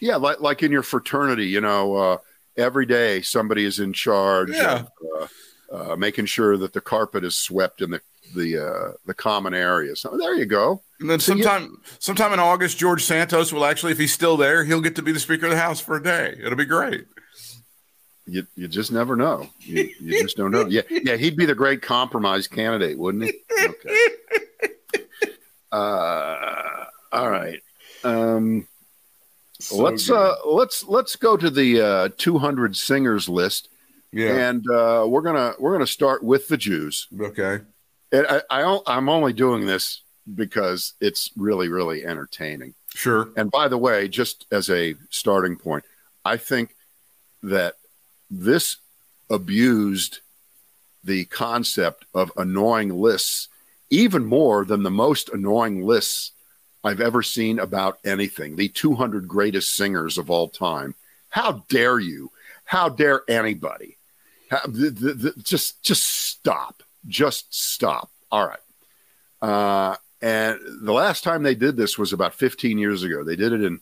[0.00, 2.16] yeah, like like in your fraternity, you know, uh,
[2.56, 4.80] every day somebody is in charge Yeah.
[4.80, 5.30] of
[5.72, 8.00] uh, uh, making sure that the carpet is swept in the
[8.34, 10.00] the uh, the common areas.
[10.00, 10.82] So there you go.
[10.98, 14.36] and then So you- sometime sometime in August, George Santos will actually, if he's still
[14.36, 16.34] there, he'll get to be the Speaker of the House for a day.
[16.42, 17.04] It'll be great.
[18.32, 19.48] You you just never know.
[19.60, 20.66] You, you just don't know.
[20.66, 23.34] Yeah, yeah, he'd be the great compromise candidate, wouldn't he?
[23.62, 23.98] Okay.
[25.70, 27.60] Uh, all right.
[28.04, 28.68] Um,
[29.72, 30.16] let's good.
[30.16, 33.68] uh, let's let's go to the uh, 200 singers list,
[34.12, 34.48] Yeah.
[34.50, 37.06] and uh, we're gonna we're gonna start with the Jews.
[37.18, 37.60] okay.
[38.12, 40.02] And I, I I'm only doing this
[40.34, 42.74] because it's really really entertaining.
[42.94, 43.30] Sure.
[43.36, 45.84] And by the way, just as a starting point,
[46.22, 46.74] I think
[47.42, 47.76] that
[48.32, 48.78] this
[49.28, 50.20] abused
[51.04, 53.48] the concept of annoying lists
[53.90, 56.32] even more than the most annoying lists
[56.82, 58.56] I've ever seen about anything.
[58.56, 60.94] The 200 greatest singers of all time.
[61.28, 62.30] How dare you?
[62.64, 63.98] How dare anybody?
[64.50, 66.82] How, th- th- th- just, just stop.
[67.06, 68.10] Just stop.
[68.30, 68.58] All right.
[69.42, 73.24] Uh, and the last time they did this was about 15 years ago.
[73.24, 73.80] They did it in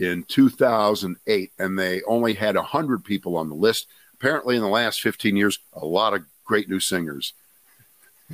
[0.00, 3.86] in 2008, and they only had 100 people on the list.
[4.14, 7.34] Apparently, in the last 15 years, a lot of great new singers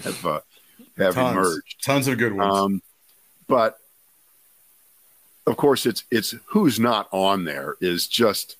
[0.02, 0.40] have uh,
[0.96, 1.36] have Tons.
[1.36, 1.84] emerged.
[1.84, 2.54] Tons of good ones.
[2.54, 2.82] Um,
[3.46, 3.78] but
[5.46, 8.56] of course, it's it's who's not on there is just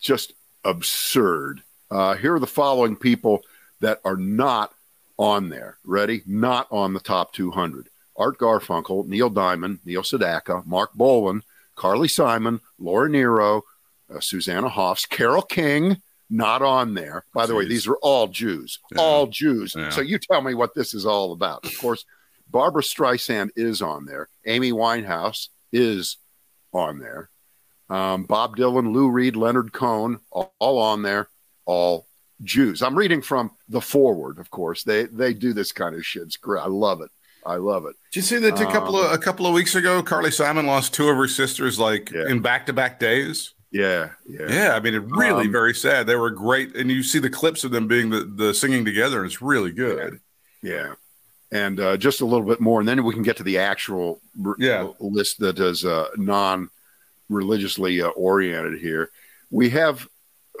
[0.00, 0.32] just
[0.64, 1.62] absurd.
[1.90, 3.42] Uh, here are the following people
[3.80, 4.72] that are not
[5.18, 5.76] on there.
[5.84, 6.22] Ready?
[6.26, 7.88] Not on the top 200.
[8.16, 11.42] Art Garfunkel, Neil Diamond, Neil Sedaka, Marc Bolan,
[11.74, 13.62] Carly Simon, Laura Nyro,
[14.14, 17.24] uh, Susanna Hoffs, Carole King, not on there.
[17.34, 19.00] By the way, these are all Jews, Yeah.
[19.00, 19.74] all Jews.
[19.76, 19.90] Yeah.
[19.90, 21.64] So you tell me what this is all about.
[21.66, 22.04] Of course,
[22.50, 24.28] Barbra Streisand is on there.
[24.46, 26.16] Amy Winehouse is
[26.72, 27.30] on there.
[27.90, 31.28] Um, Bob Dylan, Lou Reed, Leonard Cohen, all, all on there,
[31.66, 32.06] all
[32.42, 32.82] Jews.
[32.82, 34.82] I'm reading from the forward, of course.
[34.82, 36.22] They they do this kind of shit.
[36.22, 36.62] It's great.
[36.62, 37.10] I love it.
[37.46, 37.94] I love it.
[38.10, 40.02] Did you see that a couple of a couple of weeks ago?
[40.02, 42.28] Carly Simon lost two of her sisters, like Yeah.
[42.28, 43.52] in back to back days.
[43.70, 44.46] Yeah, yeah.
[44.48, 46.06] Yeah, I mean, it really Um, very sad.
[46.06, 49.18] They were great, and you see the clips of them being the, the singing together,
[49.18, 50.20] and it's really good.
[50.62, 50.94] Yeah.
[51.50, 54.20] And uh, just a little bit more, and then we can get to the actual
[54.58, 54.88] Yeah.
[55.00, 56.70] list that is uh, non
[57.28, 59.10] religiously uh, oriented here.
[59.50, 60.08] We have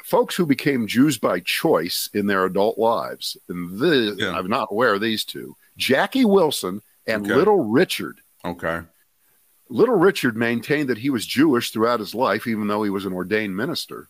[0.02, 3.36] folks who became Jews by choice in their adult lives.
[3.48, 4.32] And this, Yeah.
[4.36, 7.34] I'm not aware of these two Jackie Wilson and Okay.
[7.34, 8.20] Little Richard.
[8.44, 8.82] Okay,
[9.68, 13.12] Little Richard maintained that he was Jewish throughout his life, even though he was an
[13.12, 14.08] ordained minister.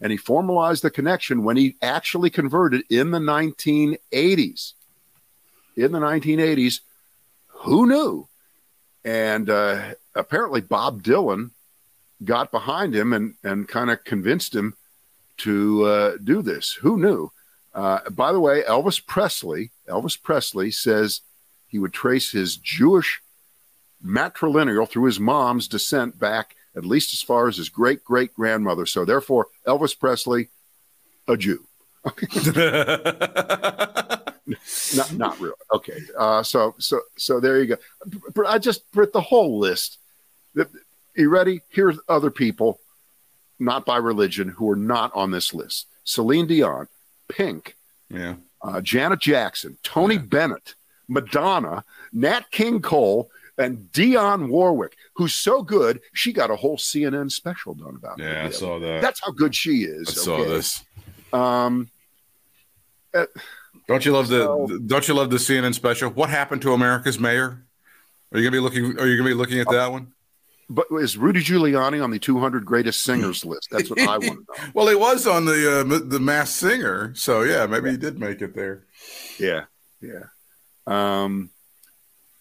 [0.00, 4.72] And he formalized the connection when he actually converted in the 1980s.
[5.76, 6.80] In the 1980s,
[7.46, 8.28] who knew?
[9.04, 11.50] And uh, apparently, Bob Dylan
[12.24, 14.74] got behind him and, and kind of convinced him
[15.38, 16.72] to uh, do this.
[16.72, 17.30] Who knew?
[17.76, 21.20] Uh, by the way, Elvis Presley, Elvis Presley says
[21.68, 23.20] he would trace his Jewish
[24.04, 28.86] matrilineal through his mom's descent back at least as far as his great great grandmother.
[28.86, 30.48] So therefore, Elvis Presley,
[31.28, 31.66] a Jew.
[34.94, 35.56] Not not really.
[35.74, 35.98] Okay.
[36.16, 37.76] Uh, so so so there you go.
[38.32, 39.98] But I just put the whole list.
[41.16, 41.62] You ready?
[41.68, 42.78] Here's other people,
[43.58, 46.86] not by religion, who are not on this list: Celine Dion,
[47.28, 47.76] Pink,
[48.08, 48.34] yeah.
[48.62, 50.74] uh, Janet Jackson, Tony Bennett,
[51.08, 57.30] Madonna, Nat King Cole, and Dionne Warwick, who's so good she got a whole CNN
[57.32, 59.00] special done about Yeah, I saw that.
[59.00, 60.08] That's how good she is.
[60.08, 60.50] I saw okay?
[60.50, 60.84] this.
[61.32, 61.88] Um,
[63.88, 66.10] Don't you love the So- Don't you love the CNN special?
[66.10, 67.62] What happened to America's mayor?
[68.32, 68.98] Are you gonna be looking?
[69.00, 70.12] Are you gonna be looking at that one?
[70.68, 73.68] But is Rudy Giuliani on the 200 greatest singers list?
[73.70, 74.68] That's what I want to know.
[74.74, 78.42] Well, he was on the uh, the Mass Singer, so yeah, maybe he did make
[78.42, 78.84] it there.
[79.38, 79.64] Yeah,
[80.00, 80.24] yeah.
[80.86, 81.50] Um,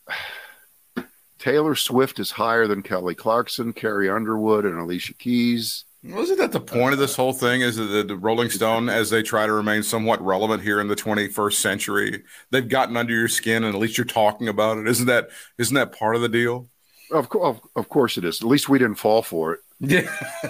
[1.40, 5.86] Taylor Swift is higher than Kelly Clarkson, Carrie Underwood, and Alicia Keys.
[6.04, 7.62] Wasn't that the point of this whole thing?
[7.62, 10.88] Is that the, the Rolling Stone, as they try to remain somewhat relevant here in
[10.88, 14.88] the 21st century, they've gotten under your skin, and at least you're talking about it.
[14.88, 16.70] Isn't that isn't that part of the deal?
[17.12, 18.42] Of, of, of course it is.
[18.42, 19.60] At least we didn't fall for it.
[19.80, 20.10] Yeah.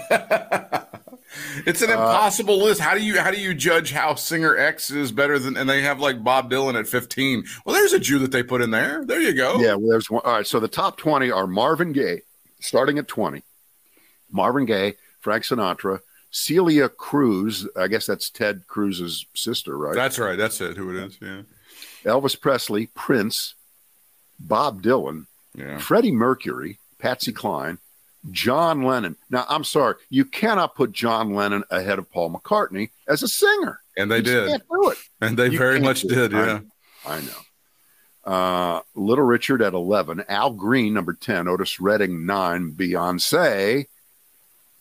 [1.65, 2.80] it's Uh, an impossible list.
[2.80, 5.82] How do you how do you judge how singer X is better than and they
[5.82, 7.44] have like Bob Dylan at 15?
[7.65, 9.04] Well, there's a Jew that they put in there.
[9.06, 9.60] There you go.
[9.60, 10.22] Yeah, well, there's one.
[10.24, 12.22] All right, so the top 20 are Marvin Gaye,
[12.60, 13.44] starting at 20.
[14.32, 16.00] Marvin Gaye, Frank Sinatra,
[16.32, 17.68] Celia Cruz.
[17.76, 19.96] I guess that's Ted Cruz's sister, right?
[19.96, 20.38] That's right.
[20.38, 20.78] That's it.
[20.78, 21.18] Who it is.
[21.22, 21.41] Yeah.
[22.04, 23.56] Elvis Presley, Prince,
[24.39, 25.78] Bob Dylan, Yeah.
[25.80, 27.78] Freddie Mercury, Patsy Cline,
[28.32, 29.15] John Lennon.
[29.30, 33.80] Now, I'm sorry, you cannot put John Lennon ahead of Paul McCartney as a singer.
[33.98, 34.48] And they You did.
[34.50, 34.98] Can't do it.
[35.22, 36.34] And they You very much did.
[36.34, 36.46] I Yeah.
[36.46, 36.62] know.
[37.06, 38.32] I know.
[38.32, 43.86] Uh, Little Richard at 11, Al Green, number 10, Otis Redding, 9, Beyonce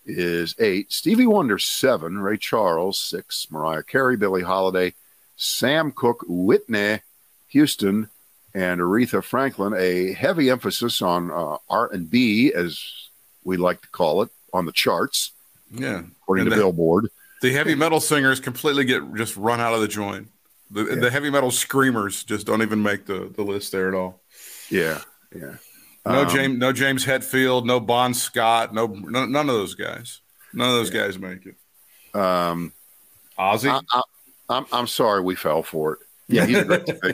[0.07, 4.95] is 8, Stevie Wonder, 7, Ray Charles, 6, Mariah Carey, Billie Holiday,
[5.37, 7.01] Sam Cooke, Whitney
[7.49, 8.09] Houston,
[8.55, 9.75] and Aretha Franklin.
[9.77, 12.83] A heavy emphasis on uh, R&B, as
[13.45, 15.33] we like to call it, on the charts,
[15.73, 16.03] Yeah.
[16.23, 17.09] according And to the- Billboard.
[17.43, 20.29] The heavy metal singers completely get just run out of the joint.
[20.71, 24.23] The, the heavy metal screamers just don't even make the, the list there at all.
[24.71, 25.03] Yeah,
[25.37, 25.57] yeah.
[26.07, 30.21] No Um, James, no James Hetfield, no Bon Scott, no, no none of those guys.
[30.55, 31.57] None of those guys make it.
[32.19, 32.73] Um,
[33.39, 34.03] Ozzy, I, I,
[34.49, 35.99] I'm I'm sorry we fell for it.
[36.29, 37.13] Yeah, he's a great singer.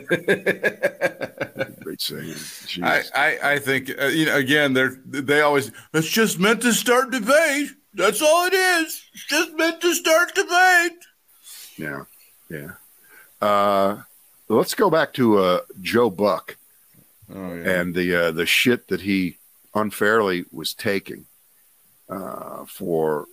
[1.81, 2.35] great singer.
[2.85, 4.37] I, I, I think uh, you know.
[4.37, 5.71] Again, they're they always.
[5.93, 7.69] It's just meant to start debate.
[7.93, 9.03] That's all it is.
[9.13, 10.97] It's just meant to start debate.
[11.77, 12.03] yeah,
[12.49, 12.71] yeah.
[13.45, 14.03] Uh,
[14.47, 16.55] let's go back to uh, Joe Buck
[17.33, 17.79] Oh yeah.
[17.81, 19.37] and the uh, the shit that he
[19.75, 21.25] unfairly was taking
[22.07, 23.25] uh, for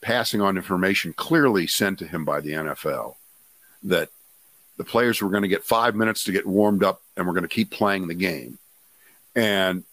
[0.00, 3.16] passing on information clearly sent to him by the NFL
[3.82, 4.08] that
[4.80, 7.42] the players were going to get five minutes to get warmed up and we're going
[7.42, 8.58] to keep playing the game.
[9.36, 9.84] And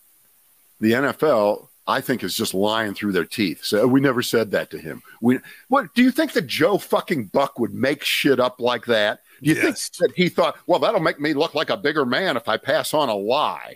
[0.79, 3.65] the NFL, I think, is just lying through their teeth.
[3.65, 5.01] So we never said that to him.
[5.19, 9.19] We what do you think that Joe fucking Buck would make shit up like that?
[9.43, 9.89] Do you Yes.
[9.89, 12.55] think that he thought, well, that'll make me look like a bigger man if I
[12.55, 13.75] pass on a lie?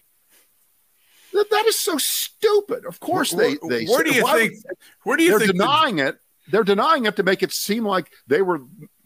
[1.34, 2.86] That, that is so stupid.
[2.86, 3.86] Of course, they Where- they.
[3.86, 4.54] where do you think?
[4.65, 5.52] would- Where do you they're think?
[5.52, 6.17] the- denying it.
[6.47, 8.62] They're denying it to make it seem like they were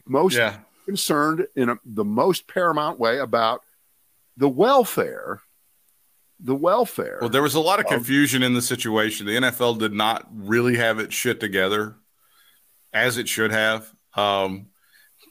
[0.06, 0.58] most yeah.
[0.86, 3.62] Concerned in a, the most paramount way about
[4.38, 5.42] the welfare,
[6.40, 7.18] the welfare.
[7.22, 9.26] Well, there was a lot of confusion in the situation.
[9.26, 11.96] The NFL did not really have it shit together
[12.94, 13.92] as it should have.
[14.16, 14.68] Um,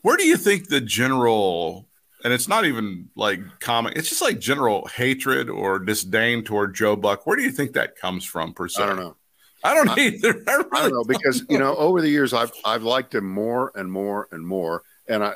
[0.02, 1.88] where do you think the general,
[2.22, 6.96] and it's not even like comic, it's just like general hatred or disdain toward Joe
[6.96, 7.26] Buck?
[7.26, 8.82] Where do you think that comes from, per se?
[8.82, 9.16] I don't know.
[9.64, 10.42] I don't either.
[10.46, 13.72] I, I don't know because you know over the years I've I've liked him more
[13.74, 15.34] and more and more, and I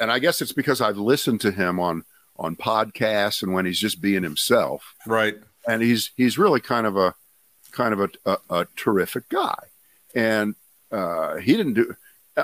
[0.00, 2.04] and I guess it's because I've listened to him on
[2.36, 5.36] on podcasts and when he's just being himself, Right.
[5.68, 7.14] and he's he's really kind of a
[7.72, 9.58] kind of a a, a terrific guy,
[10.14, 10.54] and
[10.92, 11.94] uh, he didn't do,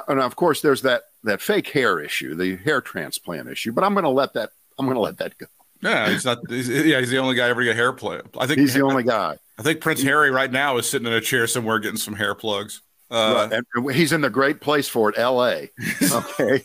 [0.08, 3.92] and of course there's that that fake hair issue, the hair transplant issue, but I'm
[3.94, 5.46] going to let that I'm going to let that go.
[5.82, 6.38] Yeah, he's not.
[6.48, 8.20] He's, yeah, he's the only guy ever get hair play.
[8.38, 9.38] I think He's the only guy.
[9.58, 12.34] I think Prince Harry right now is sitting in a chair somewhere getting some hair
[12.34, 12.82] plugs.
[13.10, 15.70] Uh, Right, and he's in the great place for it, L.A.
[16.12, 16.62] Okay,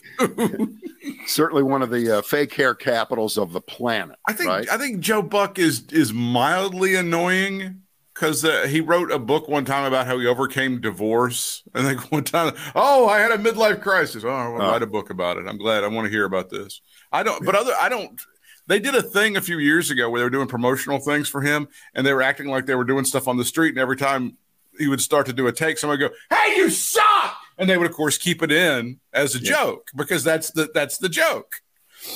[1.26, 4.18] certainly one of the uh, fake hair capitals of the planet.
[4.28, 4.70] I think right?
[4.72, 7.82] I think Joe Buck is is mildly annoying
[8.14, 11.64] because uh, he wrote a book one time about how he overcame divorce.
[11.74, 14.24] And like one time, oh, I had a midlife crisis.
[14.24, 15.46] Oh, I want to write a book about it.
[15.48, 15.84] I'm glad.
[15.84, 16.82] I want to hear about this.
[17.12, 18.20] I don't, but other I don't.
[18.68, 21.42] They did a thing a few years ago where they were doing promotional things for
[21.42, 23.70] him, and they were acting like they were doing stuff on the street.
[23.70, 24.38] And every time
[24.78, 27.78] he would start to do a take, someone would go, "Hey, you suck!" And they
[27.78, 29.52] would, of course, keep it in as a Yeah.
[29.52, 31.56] joke because that's the that's the joke.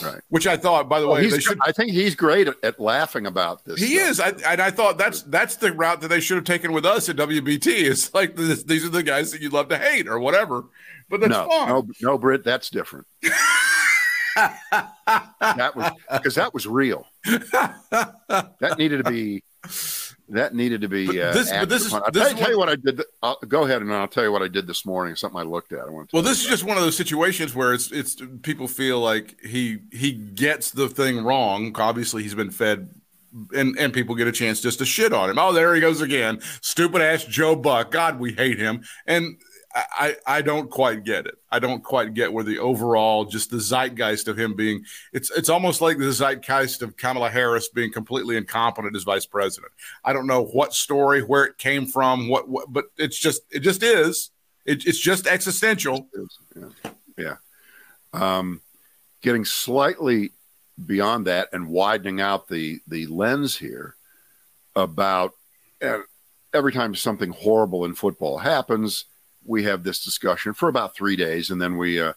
[0.04, 0.22] Right.
[0.30, 2.80] Which I thought, by the Well, way, they should I think he's great at, at
[2.80, 3.80] laughing about this.
[3.80, 4.10] he stuff.
[4.10, 6.86] is, I, and I thought that's that's the route that they should have taken with
[6.86, 7.66] us at WBT.
[7.90, 10.66] It's like this, these are the guys that you love to hate or whatever.
[11.10, 11.68] But that's no, fine.
[11.70, 13.08] no, no, Britt, that's different.
[14.36, 17.08] that was because that was real.
[17.90, 19.44] That needed to be.
[20.30, 21.08] That needed to be.
[21.08, 21.94] But uh, this- but this is-.
[21.94, 23.02] I'll this tell, tell you what I did.
[23.24, 25.16] I'll, go ahead and I'll tell you what I did this morning.
[25.16, 25.88] Something I looked at.
[25.88, 29.00] I want well, this is just one of those situations where it's it's people feel
[29.00, 31.76] like he he gets the thing wrong.
[31.80, 32.90] Obviously, he's been fed.
[33.54, 35.38] And, and people get a chance just to shit on him.
[35.38, 36.40] Oh, there he goes again.
[36.62, 37.92] Stupid ass Joe Buck.
[37.92, 38.82] God, we hate him.
[39.06, 39.38] And
[39.76, 41.38] I, I don't quite get it.
[41.52, 45.50] I don't quite get where the overall just the zeitgeist of him being it's it's
[45.50, 49.72] almost like the zeitgeist of Kamala Harris being completely incompetent as vice president.
[50.04, 53.60] I don't know what story, where it came from, what, what but it's just it
[53.60, 54.32] just is.
[54.66, 56.08] It, it's just existential.
[56.56, 56.92] Yeah.
[57.18, 57.36] yeah.
[58.14, 58.62] Um,
[59.22, 60.32] getting slightly
[60.84, 63.96] beyond that and widening out the the lens here.
[64.76, 65.34] about
[65.82, 66.04] and
[66.54, 69.06] every time something horrible in football happens,
[69.46, 72.14] we have this discussion for about three days, and then we uh,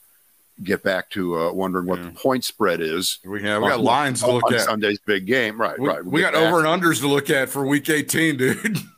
[0.63, 2.07] get back to uh, wondering what Yeah.
[2.07, 3.19] the point spread is.
[3.25, 4.61] We have we got on- lines to look on at.
[4.63, 5.79] Sunday's big game, right?
[5.79, 6.05] We, right.
[6.05, 8.79] we get got back- over and unders to look at for week 18, dude.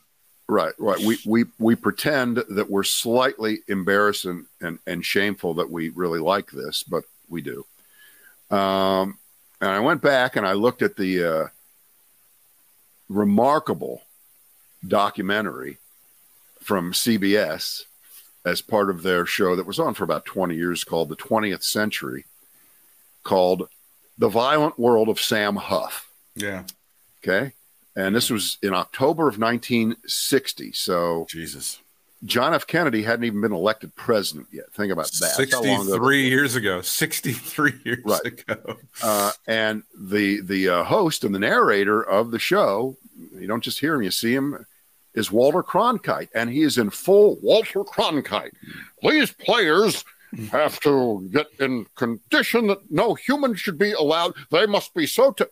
[0.47, 0.99] Right, right.
[0.99, 6.19] We we we pretend that we're slightly embarrassed and, and, and shameful that we really
[6.19, 7.65] like this, but we do.
[8.55, 9.17] Um,
[9.59, 11.47] and I went back and I looked at the uh,
[13.09, 14.03] remarkable
[14.87, 15.79] documentary
[16.61, 17.85] from CBS
[18.45, 21.63] as part of their show that was on for about 20 years called The 20th
[21.63, 22.25] Century,
[23.23, 23.67] called
[24.17, 26.09] The Violent World of Sam Huff.
[26.35, 26.63] yeah.
[27.23, 27.53] Okay.
[27.95, 30.73] And this was in October of 1960.
[30.73, 31.79] So Jesus.
[32.23, 32.67] John F.
[32.67, 34.71] Kennedy hadn't even been elected president yet.
[34.73, 35.33] Think about that.
[35.37, 36.81] That's how long ago- 63 years ago.
[36.81, 38.25] 63 years Right.
[38.25, 38.77] ago.
[39.01, 42.95] Uh, and the the uh, host and the narrator of the show,
[43.39, 44.65] you don't just hear him, you see him,
[45.15, 48.51] is Walter Cronkite, and he is in full Walter Cronkite.
[49.01, 50.03] These players
[50.51, 54.33] have to get in condition that no human should be allowed.
[54.51, 55.31] They must be so.
[55.31, 55.45] T-.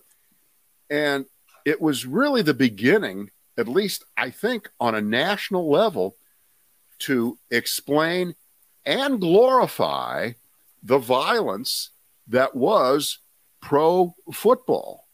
[0.90, 1.26] And
[1.66, 6.18] it was really the beginning, at least I think, on a national level,
[7.00, 8.36] to explain
[8.86, 10.34] and glorify
[10.82, 11.92] the violence
[12.28, 13.20] that was
[13.62, 15.08] pro football.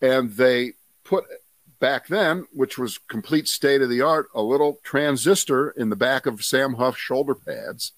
[0.00, 0.72] And they
[1.04, 1.24] put
[1.78, 6.26] back then, which was complete state of the art, a little transistor in the back
[6.26, 7.92] of Sam Huff's shoulder pads.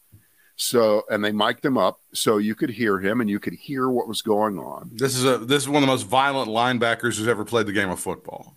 [0.61, 3.89] So, and they mic'd him up so you could hear him and you could hear
[3.89, 4.91] what was going on.
[4.93, 7.73] This is a this is one of the most violent linebackers who's ever played the
[7.73, 8.57] game of football.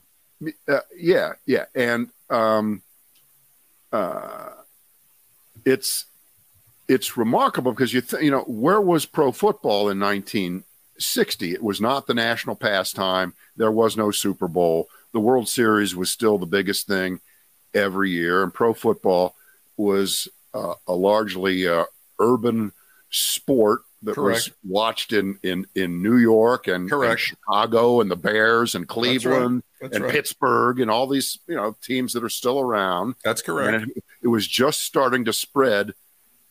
[0.67, 2.81] Uh, yeah, yeah, and um,
[3.91, 4.49] uh,
[5.63, 6.05] it's
[6.87, 11.53] it's remarkable because you th- you know where was pro football in 1960?
[11.53, 13.35] It was not the national pastime.
[13.55, 14.89] There was no Super Bowl.
[15.13, 17.19] The World Series was still the biggest thing
[17.73, 19.35] every year, and pro football
[19.77, 21.85] was uh, a largely uh,
[22.19, 22.71] urban
[23.09, 28.73] sport that was watched in in in New York and, and Chicago and the Bears
[28.73, 29.03] and That's right.
[29.03, 30.13] Cleveland That's and right.
[30.13, 33.15] Pittsburgh and all these you know teams that are still around.
[33.23, 33.83] That's correct.
[33.83, 35.93] And it, it was just starting to spread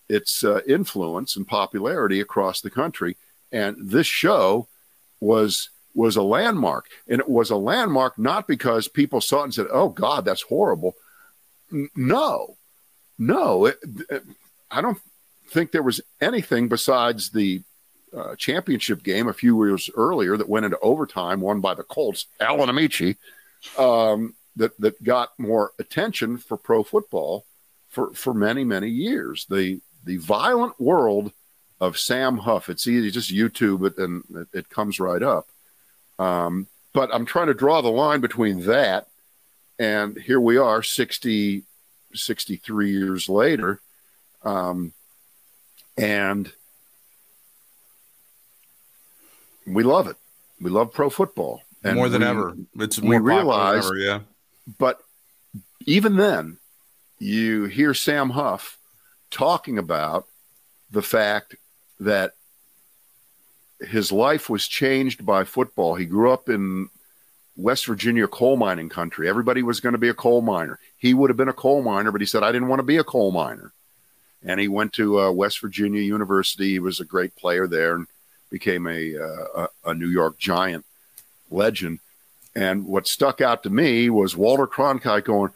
[0.08, 3.16] its uh, influence and popularity across the country.
[3.52, 4.68] And this show
[5.20, 9.54] was was a landmark, and it was a landmark not because people saw it and
[9.54, 10.94] said, "Oh God, that's horrible."
[11.94, 12.56] No,
[13.18, 13.78] no, it,
[14.08, 14.24] it-
[14.70, 14.98] I don't
[15.48, 17.62] think there was anything besides the
[18.16, 22.26] uh, championship game a few years earlier that went into overtime, won by the Colts,
[22.40, 23.16] Alan Ameche,
[23.78, 27.44] um, that that got more attention for pro football
[27.88, 29.46] for for many many years.
[29.48, 31.32] The the violent world
[31.80, 32.68] of Sam Huff.
[32.68, 35.48] It's easy, just YouTube it, and it, it comes right up.
[36.20, 39.06] Um, but I'm trying to draw the line between that
[39.78, 41.62] and here we are, 60,
[42.12, 43.80] 63 years later.
[44.42, 44.92] Um,
[45.96, 46.52] and
[49.66, 50.16] we love it.
[50.60, 51.62] We love pro football.
[51.82, 52.56] And more than we- ever.
[52.80, 54.20] It's we more than realize- ever, yeah.
[54.78, 55.00] But
[55.86, 56.58] even then,
[57.18, 58.78] you hear Sam Huff
[59.30, 60.26] talking about
[60.90, 61.56] the fact
[61.98, 62.34] that
[63.80, 65.94] his life was changed by football.
[65.94, 66.88] He grew up in
[67.56, 69.28] West Virginia coal mining country.
[69.28, 70.78] Everybody was going to be a coal miner.
[70.96, 72.96] He would have been a coal miner, but he said, I didn't want to be
[72.96, 73.72] a coal miner.
[74.42, 76.70] And he went to uh, West Virginia University.
[76.70, 78.06] He was a great player there and
[78.50, 80.84] became a, uh, a, a New York Giant
[81.50, 82.00] legend.
[82.54, 85.52] And what stuck out to me was Walter Cronkite going,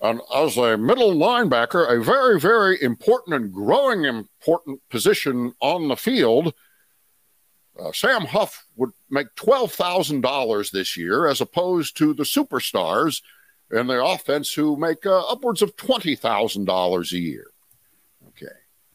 [0.00, 5.96] and as a middle linebacker, a very, very important and growing important position on the
[5.96, 6.54] field.
[7.80, 13.22] Uh, Sam Huff would make $12,000 this year as opposed to the superstars
[13.70, 17.46] in the offense who make uh, upwards of $20,000 a year.
[18.28, 18.52] Okay.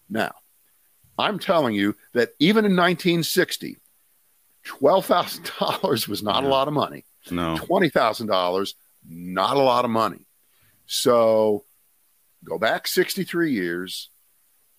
[0.09, 0.33] Now,
[1.17, 3.77] I'm telling you that even in 1960,
[4.65, 7.05] $12,000 was not a lot of money.
[7.31, 7.55] No.
[7.55, 8.73] $20,000,
[9.07, 10.27] not a lot of money.
[10.85, 11.63] So
[12.43, 14.09] go back 63 years.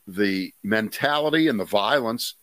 [0.06, 2.34] The mentality and the violence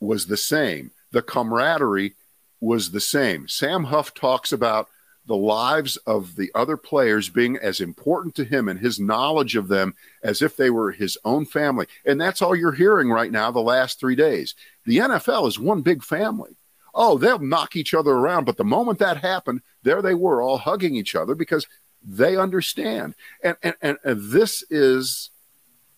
[0.00, 0.90] was the same.
[1.12, 2.14] The camaraderie
[2.60, 3.48] was the same.
[3.48, 4.88] Sam Huff talks about
[5.26, 9.68] the lives of the other players being as important to him and his knowledge of
[9.68, 11.86] them as if they were his own family.
[12.04, 14.54] And that's all you're hearing right now the last three days.
[14.86, 16.56] The NFL is one big family.
[16.94, 18.44] Oh, they'll knock each other around.
[18.44, 21.66] But the moment that happened, there they were all hugging each other because
[22.02, 23.14] they understand.
[23.44, 25.30] And, and, and, and this is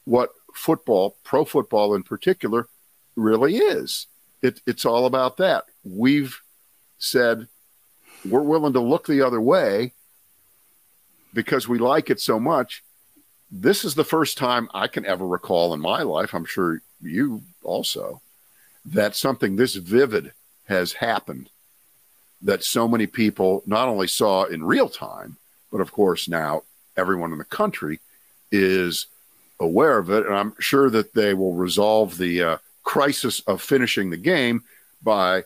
[0.05, 2.67] what football, pro football in particular,
[3.17, 4.07] really is.
[4.43, 5.65] It, it's all about that.
[5.85, 6.41] We've
[6.99, 7.49] said
[8.29, 9.93] we're willing to look the other way
[11.35, 12.83] because we like it so much.
[13.51, 16.35] This is the first time I can ever recall in my life.
[16.35, 18.21] I'm sure you also
[18.85, 20.33] that something this vivid
[20.67, 21.51] has happened
[22.41, 25.37] that so many people not only saw in real time,
[25.71, 26.63] but of course now
[26.97, 28.01] everyone in the country
[28.51, 29.07] is
[29.61, 30.27] aware of it.
[30.27, 34.63] And I'm sure that they will resolve the uh, crisis of finishing the game
[35.03, 35.45] by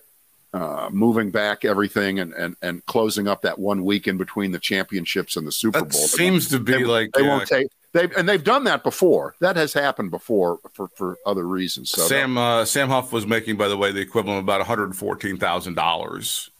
[0.53, 4.59] uh, moving back everything and, and, and closing up that one week in between the
[4.59, 6.01] championships and the Super That Bowl.
[6.01, 9.35] Seems to be they, like they uh, won't take they and they've done that before.
[9.41, 11.91] That has happened before for for other reasons.
[11.91, 14.67] So Sam uh, Sam Huff was making, by the way, the equivalent of about one
[14.67, 16.51] hundred fourteen thousand dollars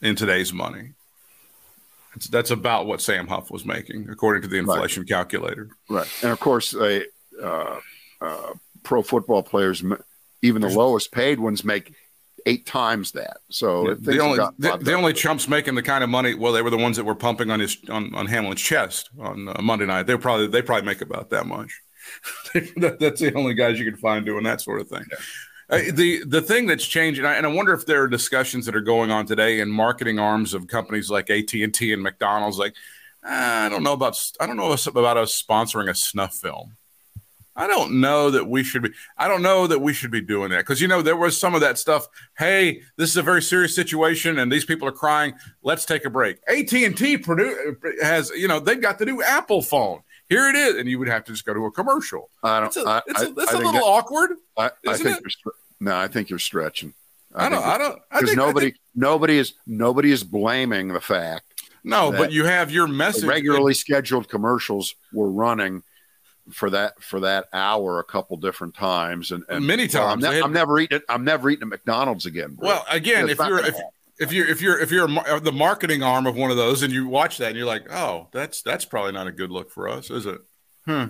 [0.00, 0.90] in today's money.
[2.14, 5.70] It's, that's about what Sam Huff was making, according to the inflation calculator.
[5.88, 7.06] right, and of course, they,
[7.42, 7.78] uh,
[8.20, 8.52] uh,
[8.82, 9.82] pro football players,
[10.42, 11.94] even the lowest paid ones, make
[12.46, 13.38] eight times that.
[13.50, 16.62] So things The only the, the only chumps making the kind of money, well, they
[16.62, 19.86] were the ones that were pumping on his on, on Hamlin's chest on uh, Monday
[19.86, 20.04] night.
[20.06, 21.80] They probably they probably make about that much.
[22.76, 25.04] That- that's the only guys you can find doing that sort of thing.
[25.70, 28.66] Uh, the the thing that's changed, and I, and I wonder if there are discussions
[28.66, 32.02] that are going on today in marketing arms of companies like AT and T and
[32.02, 32.58] McDonald's.
[32.58, 32.74] Like,
[33.24, 36.76] "Ah, I don't know about I don't know about us sponsoring a snuff film.
[37.54, 38.90] I don't know that we should be.
[39.18, 41.54] I don't know that we should be doing that because you know there was some
[41.54, 42.06] of that stuff.
[42.38, 45.34] Hey, this is a very serious situation, and these people are crying.
[45.62, 46.38] Let's take a break.
[46.48, 47.34] AT and T uh,
[48.02, 50.00] has you know they've got the new Apple phone.
[50.28, 52.30] Here it is, and you would have to just go to a commercial.
[52.42, 52.68] I don't.
[52.68, 54.30] It's a, I, it's a, I- I a little awkward.
[54.56, 55.34] I, I isn't think it?
[55.44, 55.96] you're no.
[55.96, 56.94] I think you're stretching.
[57.34, 57.62] I don't.
[57.62, 57.98] I don't.
[58.12, 61.44] Because I nobody, think- nobody is nobody is blaming the fact
[61.84, 65.82] no, but you have your message regularly scheduled commercials were running
[66.50, 70.34] for that for that hour a couple different times and, and Many well, I'm, times.
[70.34, 71.00] ne- I'm never eating.
[71.08, 72.54] I'm never eating at McDonald's again.
[72.54, 72.68] bro.
[72.68, 73.76] Well, again, if you're if,
[74.18, 76.92] if you're if you're if you're a the marketing arm of one of those, and
[76.92, 79.88] you watch that, and you're like, oh, that's that's probably not a good look for
[79.88, 80.40] us, is it?
[80.86, 81.04] Hmm.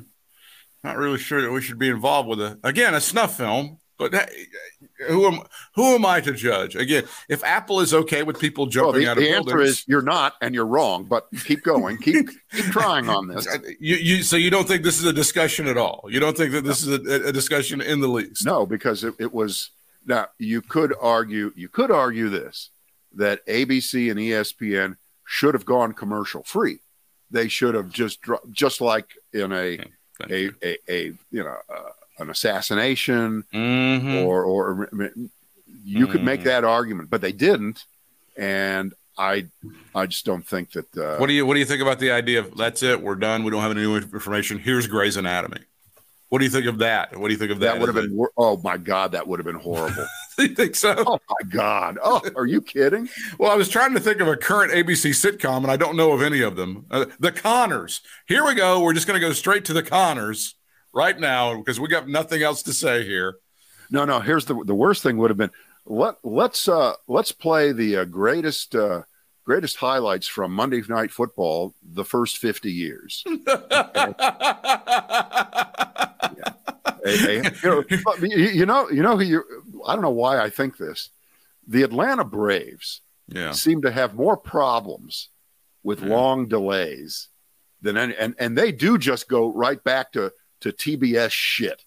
[0.85, 3.79] Not really sure that we should be involved with a again a snuff film.
[4.11, 4.31] But
[5.09, 5.43] who am
[5.75, 6.77] who am I to judge?
[6.77, 9.87] Again, if Apple is okay with people Well, jumping the, out of the answer is
[9.87, 11.05] you're not, and you're wrong.
[11.05, 11.99] But keep going.
[11.99, 13.47] keep keep trying on this.
[13.81, 16.05] you, you so you don't think this is a discussion at all?
[16.09, 18.45] You don't think that this is a, a discussion in the least?
[18.45, 19.71] No, because it, it was
[20.07, 22.71] now you could argue you could argue this
[23.15, 26.81] that ABC and ESPN should have gone commercial free.
[27.31, 29.79] They should have just just like in a
[30.19, 30.31] Thank
[30.63, 31.91] a, a, a you know uh,
[32.23, 34.25] an assassination Mhm.
[34.25, 34.89] or or
[35.85, 36.45] you could make Mhm.
[36.45, 37.85] that argument, but they didn't,
[38.37, 39.47] and I
[39.95, 40.97] I just don't think that.
[40.97, 43.03] Uh, What do you What do you think about the idea of that's it?
[43.03, 43.45] We're done.
[43.45, 44.59] We don't have any new information.
[44.59, 45.61] Here's Grey's Anatomy.
[46.31, 47.15] What do you think of that?
[47.19, 47.73] What do you think of that?
[47.75, 50.07] that would have been wor- oh my god that would have been horrible
[50.39, 50.95] you think so?
[51.07, 53.07] oh my god oh are you kidding
[53.39, 56.13] Well, I was trying to think of a current ABC sitcom, and I don't know
[56.13, 56.87] of any of them.
[56.91, 58.01] Uh, the Conners.
[58.27, 58.81] Here we go.
[58.81, 60.55] We're just going to go straight to the Conners
[60.93, 63.37] right now because we got nothing else to say here.
[63.91, 64.21] No, no.
[64.21, 65.51] Here's the the worst thing would have been
[65.87, 69.03] let let's uh let's play the uh, greatest uh
[69.45, 73.25] greatest highlights from Monday Night Football the first fifty years.
[77.05, 77.85] A- a- you, know,
[78.21, 79.45] you- know, you know who you.
[79.87, 81.11] I don't know why I think this.
[81.67, 83.51] The Atlanta Braves yeah.
[83.53, 85.29] seem to have more problems
[85.83, 86.11] with Yeah.
[86.11, 87.29] long delays
[87.81, 90.33] than any, and and they do just go right back to
[90.63, 91.85] to TBS shit.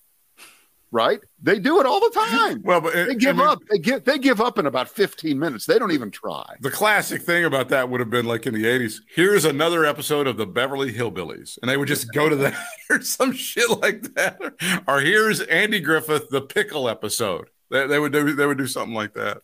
[0.92, 1.20] Right?
[1.42, 2.62] They do it all the time.
[2.64, 3.60] Well, but They give up.
[3.70, 4.06] They give.
[4.06, 5.66] They give up in about fifteen minutes.
[5.66, 6.46] They don't even try.
[6.62, 9.02] The classic thing about that would have been like in the 80s.
[9.14, 11.58] Here's another episode of the Beverly Hillbillies.
[11.62, 12.54] And they would just go to that
[12.90, 14.40] or some shit like that.
[14.88, 17.50] Or here's Andy Griffith, the pickle episode.
[17.72, 19.42] They, they would do they would do something like that.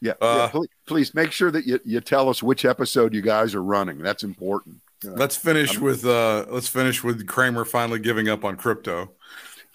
[0.00, 0.14] Yeah.
[0.20, 3.54] Uh, yeah please, please make sure that you, you tell us which episode you guys
[3.54, 3.98] are running.
[3.98, 4.80] That's important.
[5.04, 9.12] Let's finish with uh let's finish with Cramer finally giving up on crypto,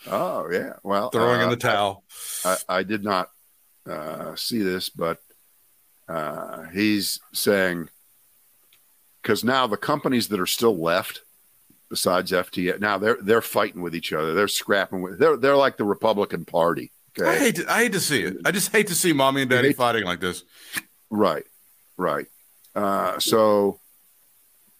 [0.07, 0.73] Oh yeah.
[0.83, 2.03] Well, throwing in uh, the towel.
[2.43, 3.29] I, I did not
[3.89, 5.19] uh, see this, but
[6.07, 7.89] uh, he's saying
[9.21, 11.21] because now the companies that are still left,
[11.89, 14.33] besides FTX, now they're they're fighting with each other.
[14.33, 15.19] They're scrapping with.
[15.19, 16.91] They're they're like the Republican Party.
[17.23, 18.37] I hate to, I hate to see it.
[18.43, 20.43] I just hate to see mommy and daddy hate- fighting like this.
[21.09, 21.45] Right,
[21.95, 22.25] right.
[22.75, 23.79] Uh, so,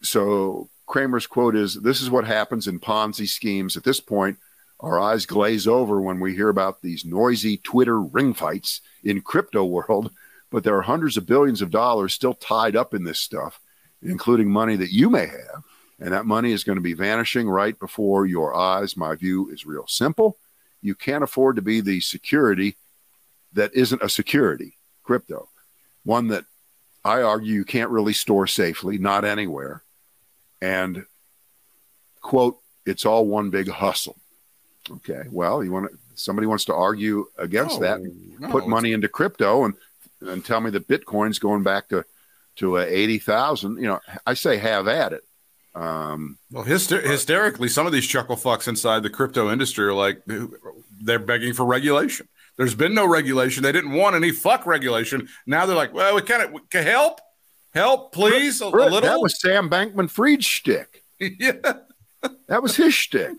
[0.04, 3.76] so Cramer's quote is: "This is what happens in Ponzi schemes.
[3.76, 4.38] At this point,
[4.80, 9.64] our eyes glaze over when we hear about these noisy Twitter ring fights in crypto
[9.64, 10.12] world.
[10.50, 13.60] But there are hundreds of billions of dollars still tied up in this stuff,
[14.02, 15.64] including money that you may have,
[15.98, 18.96] and that money is going to be vanishing right before your eyes.
[18.96, 20.36] My view is real simple:
[20.82, 22.76] you can't afford to be the security
[23.54, 25.48] that isn't a security, crypto,
[26.04, 26.44] one that
[27.04, 29.83] I argue you can't really store safely, not anywhere.
[30.64, 31.04] And
[32.20, 34.16] quote, it's all one big hustle.
[34.90, 35.24] Okay.
[35.30, 39.08] Well, you want to, somebody wants to argue against No, that, no, put money into
[39.08, 39.74] crypto and,
[40.20, 42.04] and tell me that Bitcoin's going back to,
[42.56, 45.24] to uh, 80,000, you know, I say have at it.
[45.74, 50.22] Um, Well, hyster- hysterically, some of these chuckle fucks inside the crypto industry are like,
[51.02, 52.28] they're begging for regulation.
[52.56, 53.62] There's been no regulation.
[53.64, 55.28] They didn't want any fuck regulation.
[55.46, 57.20] Now they're like, well, we kind of can help,
[57.74, 59.00] help, please, a, a little.
[59.00, 61.02] that was Sam Bankman Fried's shtick.
[61.18, 61.52] yeah.
[62.48, 63.38] That was his shtick.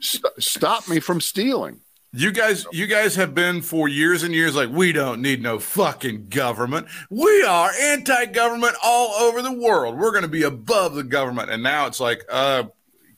[0.00, 1.80] St- stop me from stealing.
[2.16, 5.58] You guys, you guys have been for years and years like we don't need no
[5.58, 6.86] fucking government.
[7.10, 9.98] We are anti-government all over the world.
[9.98, 12.64] We're going to be above the government, and now it's like, uh,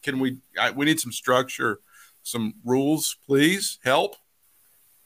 [0.03, 0.39] can we?
[0.59, 1.81] I, we need some structure,
[2.23, 4.17] some rules, please help.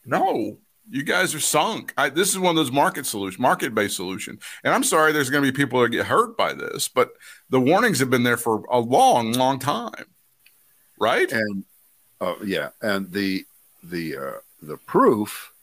[0.05, 0.57] No,
[0.91, 1.93] you guys are sunk.
[1.97, 4.37] I, this is one of those market solution, market-based solution.
[4.63, 7.13] And I'm sorry, there's going to be people that get hurt by this, but
[7.49, 10.05] the warnings have been there for a long, long time,
[10.99, 11.31] right?
[11.31, 11.63] and
[12.19, 13.45] uh, yeah, and the
[13.83, 15.53] the uh, the proof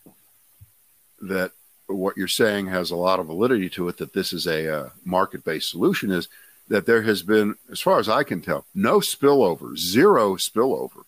[1.21, 1.53] that
[1.87, 4.89] what you're saying has a lot of validity to it that this is a uh,
[5.05, 6.29] market based solution is
[6.69, 11.05] that there has been, as far as I can tell, no spillover, zero spillover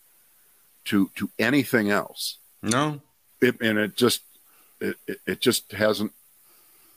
[0.86, 3.00] to to anything else, No,
[3.40, 4.22] it, and it just
[4.80, 6.12] it, it, it just hasn't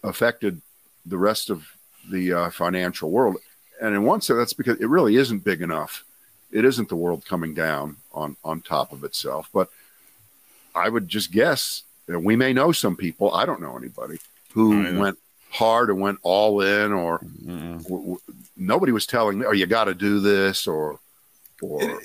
[0.03, 0.61] affected
[1.05, 1.65] the rest of
[2.09, 3.37] the uh, financial world.
[3.81, 6.03] And in one sense, that's because it really isn't big enough.
[6.51, 9.49] It isn't the world coming down on on top of itself.
[9.53, 9.69] But
[10.75, 13.33] I would just guess that we may know some people.
[13.33, 14.19] I don't know anybody
[14.53, 15.17] who went
[15.49, 17.81] hard and went all in, or Mm-mm.
[17.83, 18.19] w- w-
[18.55, 20.99] nobody was telling me, "Oh, you got to do this," or
[21.61, 22.01] or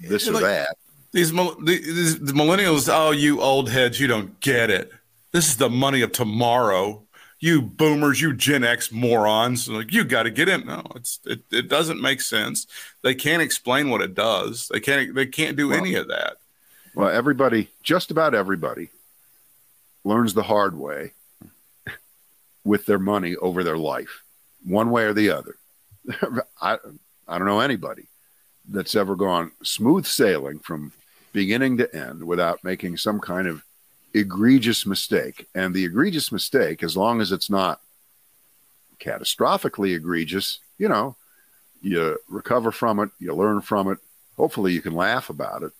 [0.00, 0.76] this or like- that.
[1.16, 4.92] These, these the millennials, oh, you old heads, you don't get it.
[5.32, 7.04] This is the money of tomorrow.
[7.40, 10.66] You boomers, you Gen X morons, like you got to get in.
[10.66, 12.66] No, it's it, it doesn't make sense.
[13.00, 14.68] They can't explain what it does.
[14.68, 16.36] They can't they can't do Well- any of that.
[16.94, 18.90] Well, everybody, just about everybody,
[20.04, 21.12] learns the hard way
[22.62, 24.22] with their money over their life,
[24.64, 25.56] one way or the other.
[26.60, 26.76] I,
[27.26, 28.08] I don't know anybody
[28.68, 30.92] that's ever gone smooth sailing from
[31.36, 33.62] beginning to end without making some kind of
[34.14, 35.46] egregious mistake.
[35.54, 37.80] And the egregious mistake, as long as it's not
[38.98, 41.16] catastrophically egregious, you know,
[41.82, 43.98] you recover from it, you learn from it.
[44.36, 45.72] Hopefully, you can laugh about it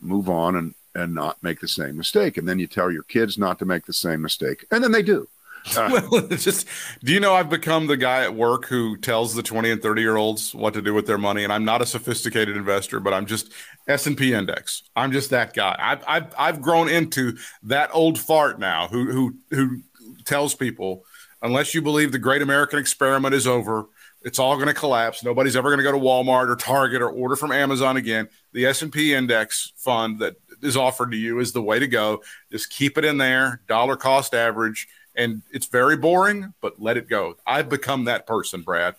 [0.00, 3.38] move on and and not make the same mistake and then you tell your kids
[3.38, 5.28] not to make the same mistake and then they do
[5.76, 6.66] Uh, just
[7.04, 10.02] do you know I've become the guy at work who tells the 20 and 30
[10.02, 13.12] year olds what to do with their money and I'm not a sophisticated investor but
[13.12, 13.52] I'm just
[13.86, 14.84] S&P index.
[14.96, 15.76] I'm just that guy.
[15.78, 19.82] I've I've I've grown into that old fart now who who who
[20.24, 21.04] tells people
[21.42, 23.86] unless you believe the great American experiment is over,
[24.22, 25.24] it's all going to collapse.
[25.24, 28.28] Nobody's ever going to go to Walmart or Target or order from Amazon again.
[28.52, 32.22] The S&P index fund that is offered to you is the way to go.
[32.52, 37.08] Just keep it in there, dollar cost average and it's very boring, but let it
[37.08, 37.36] go.
[37.46, 38.94] I've become that person, Brad.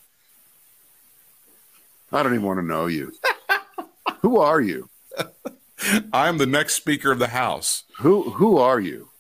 [2.11, 3.13] i don't even want to know you
[4.21, 4.89] who are you
[6.13, 7.83] I'm the next speaker of the house.
[7.99, 9.09] who who are you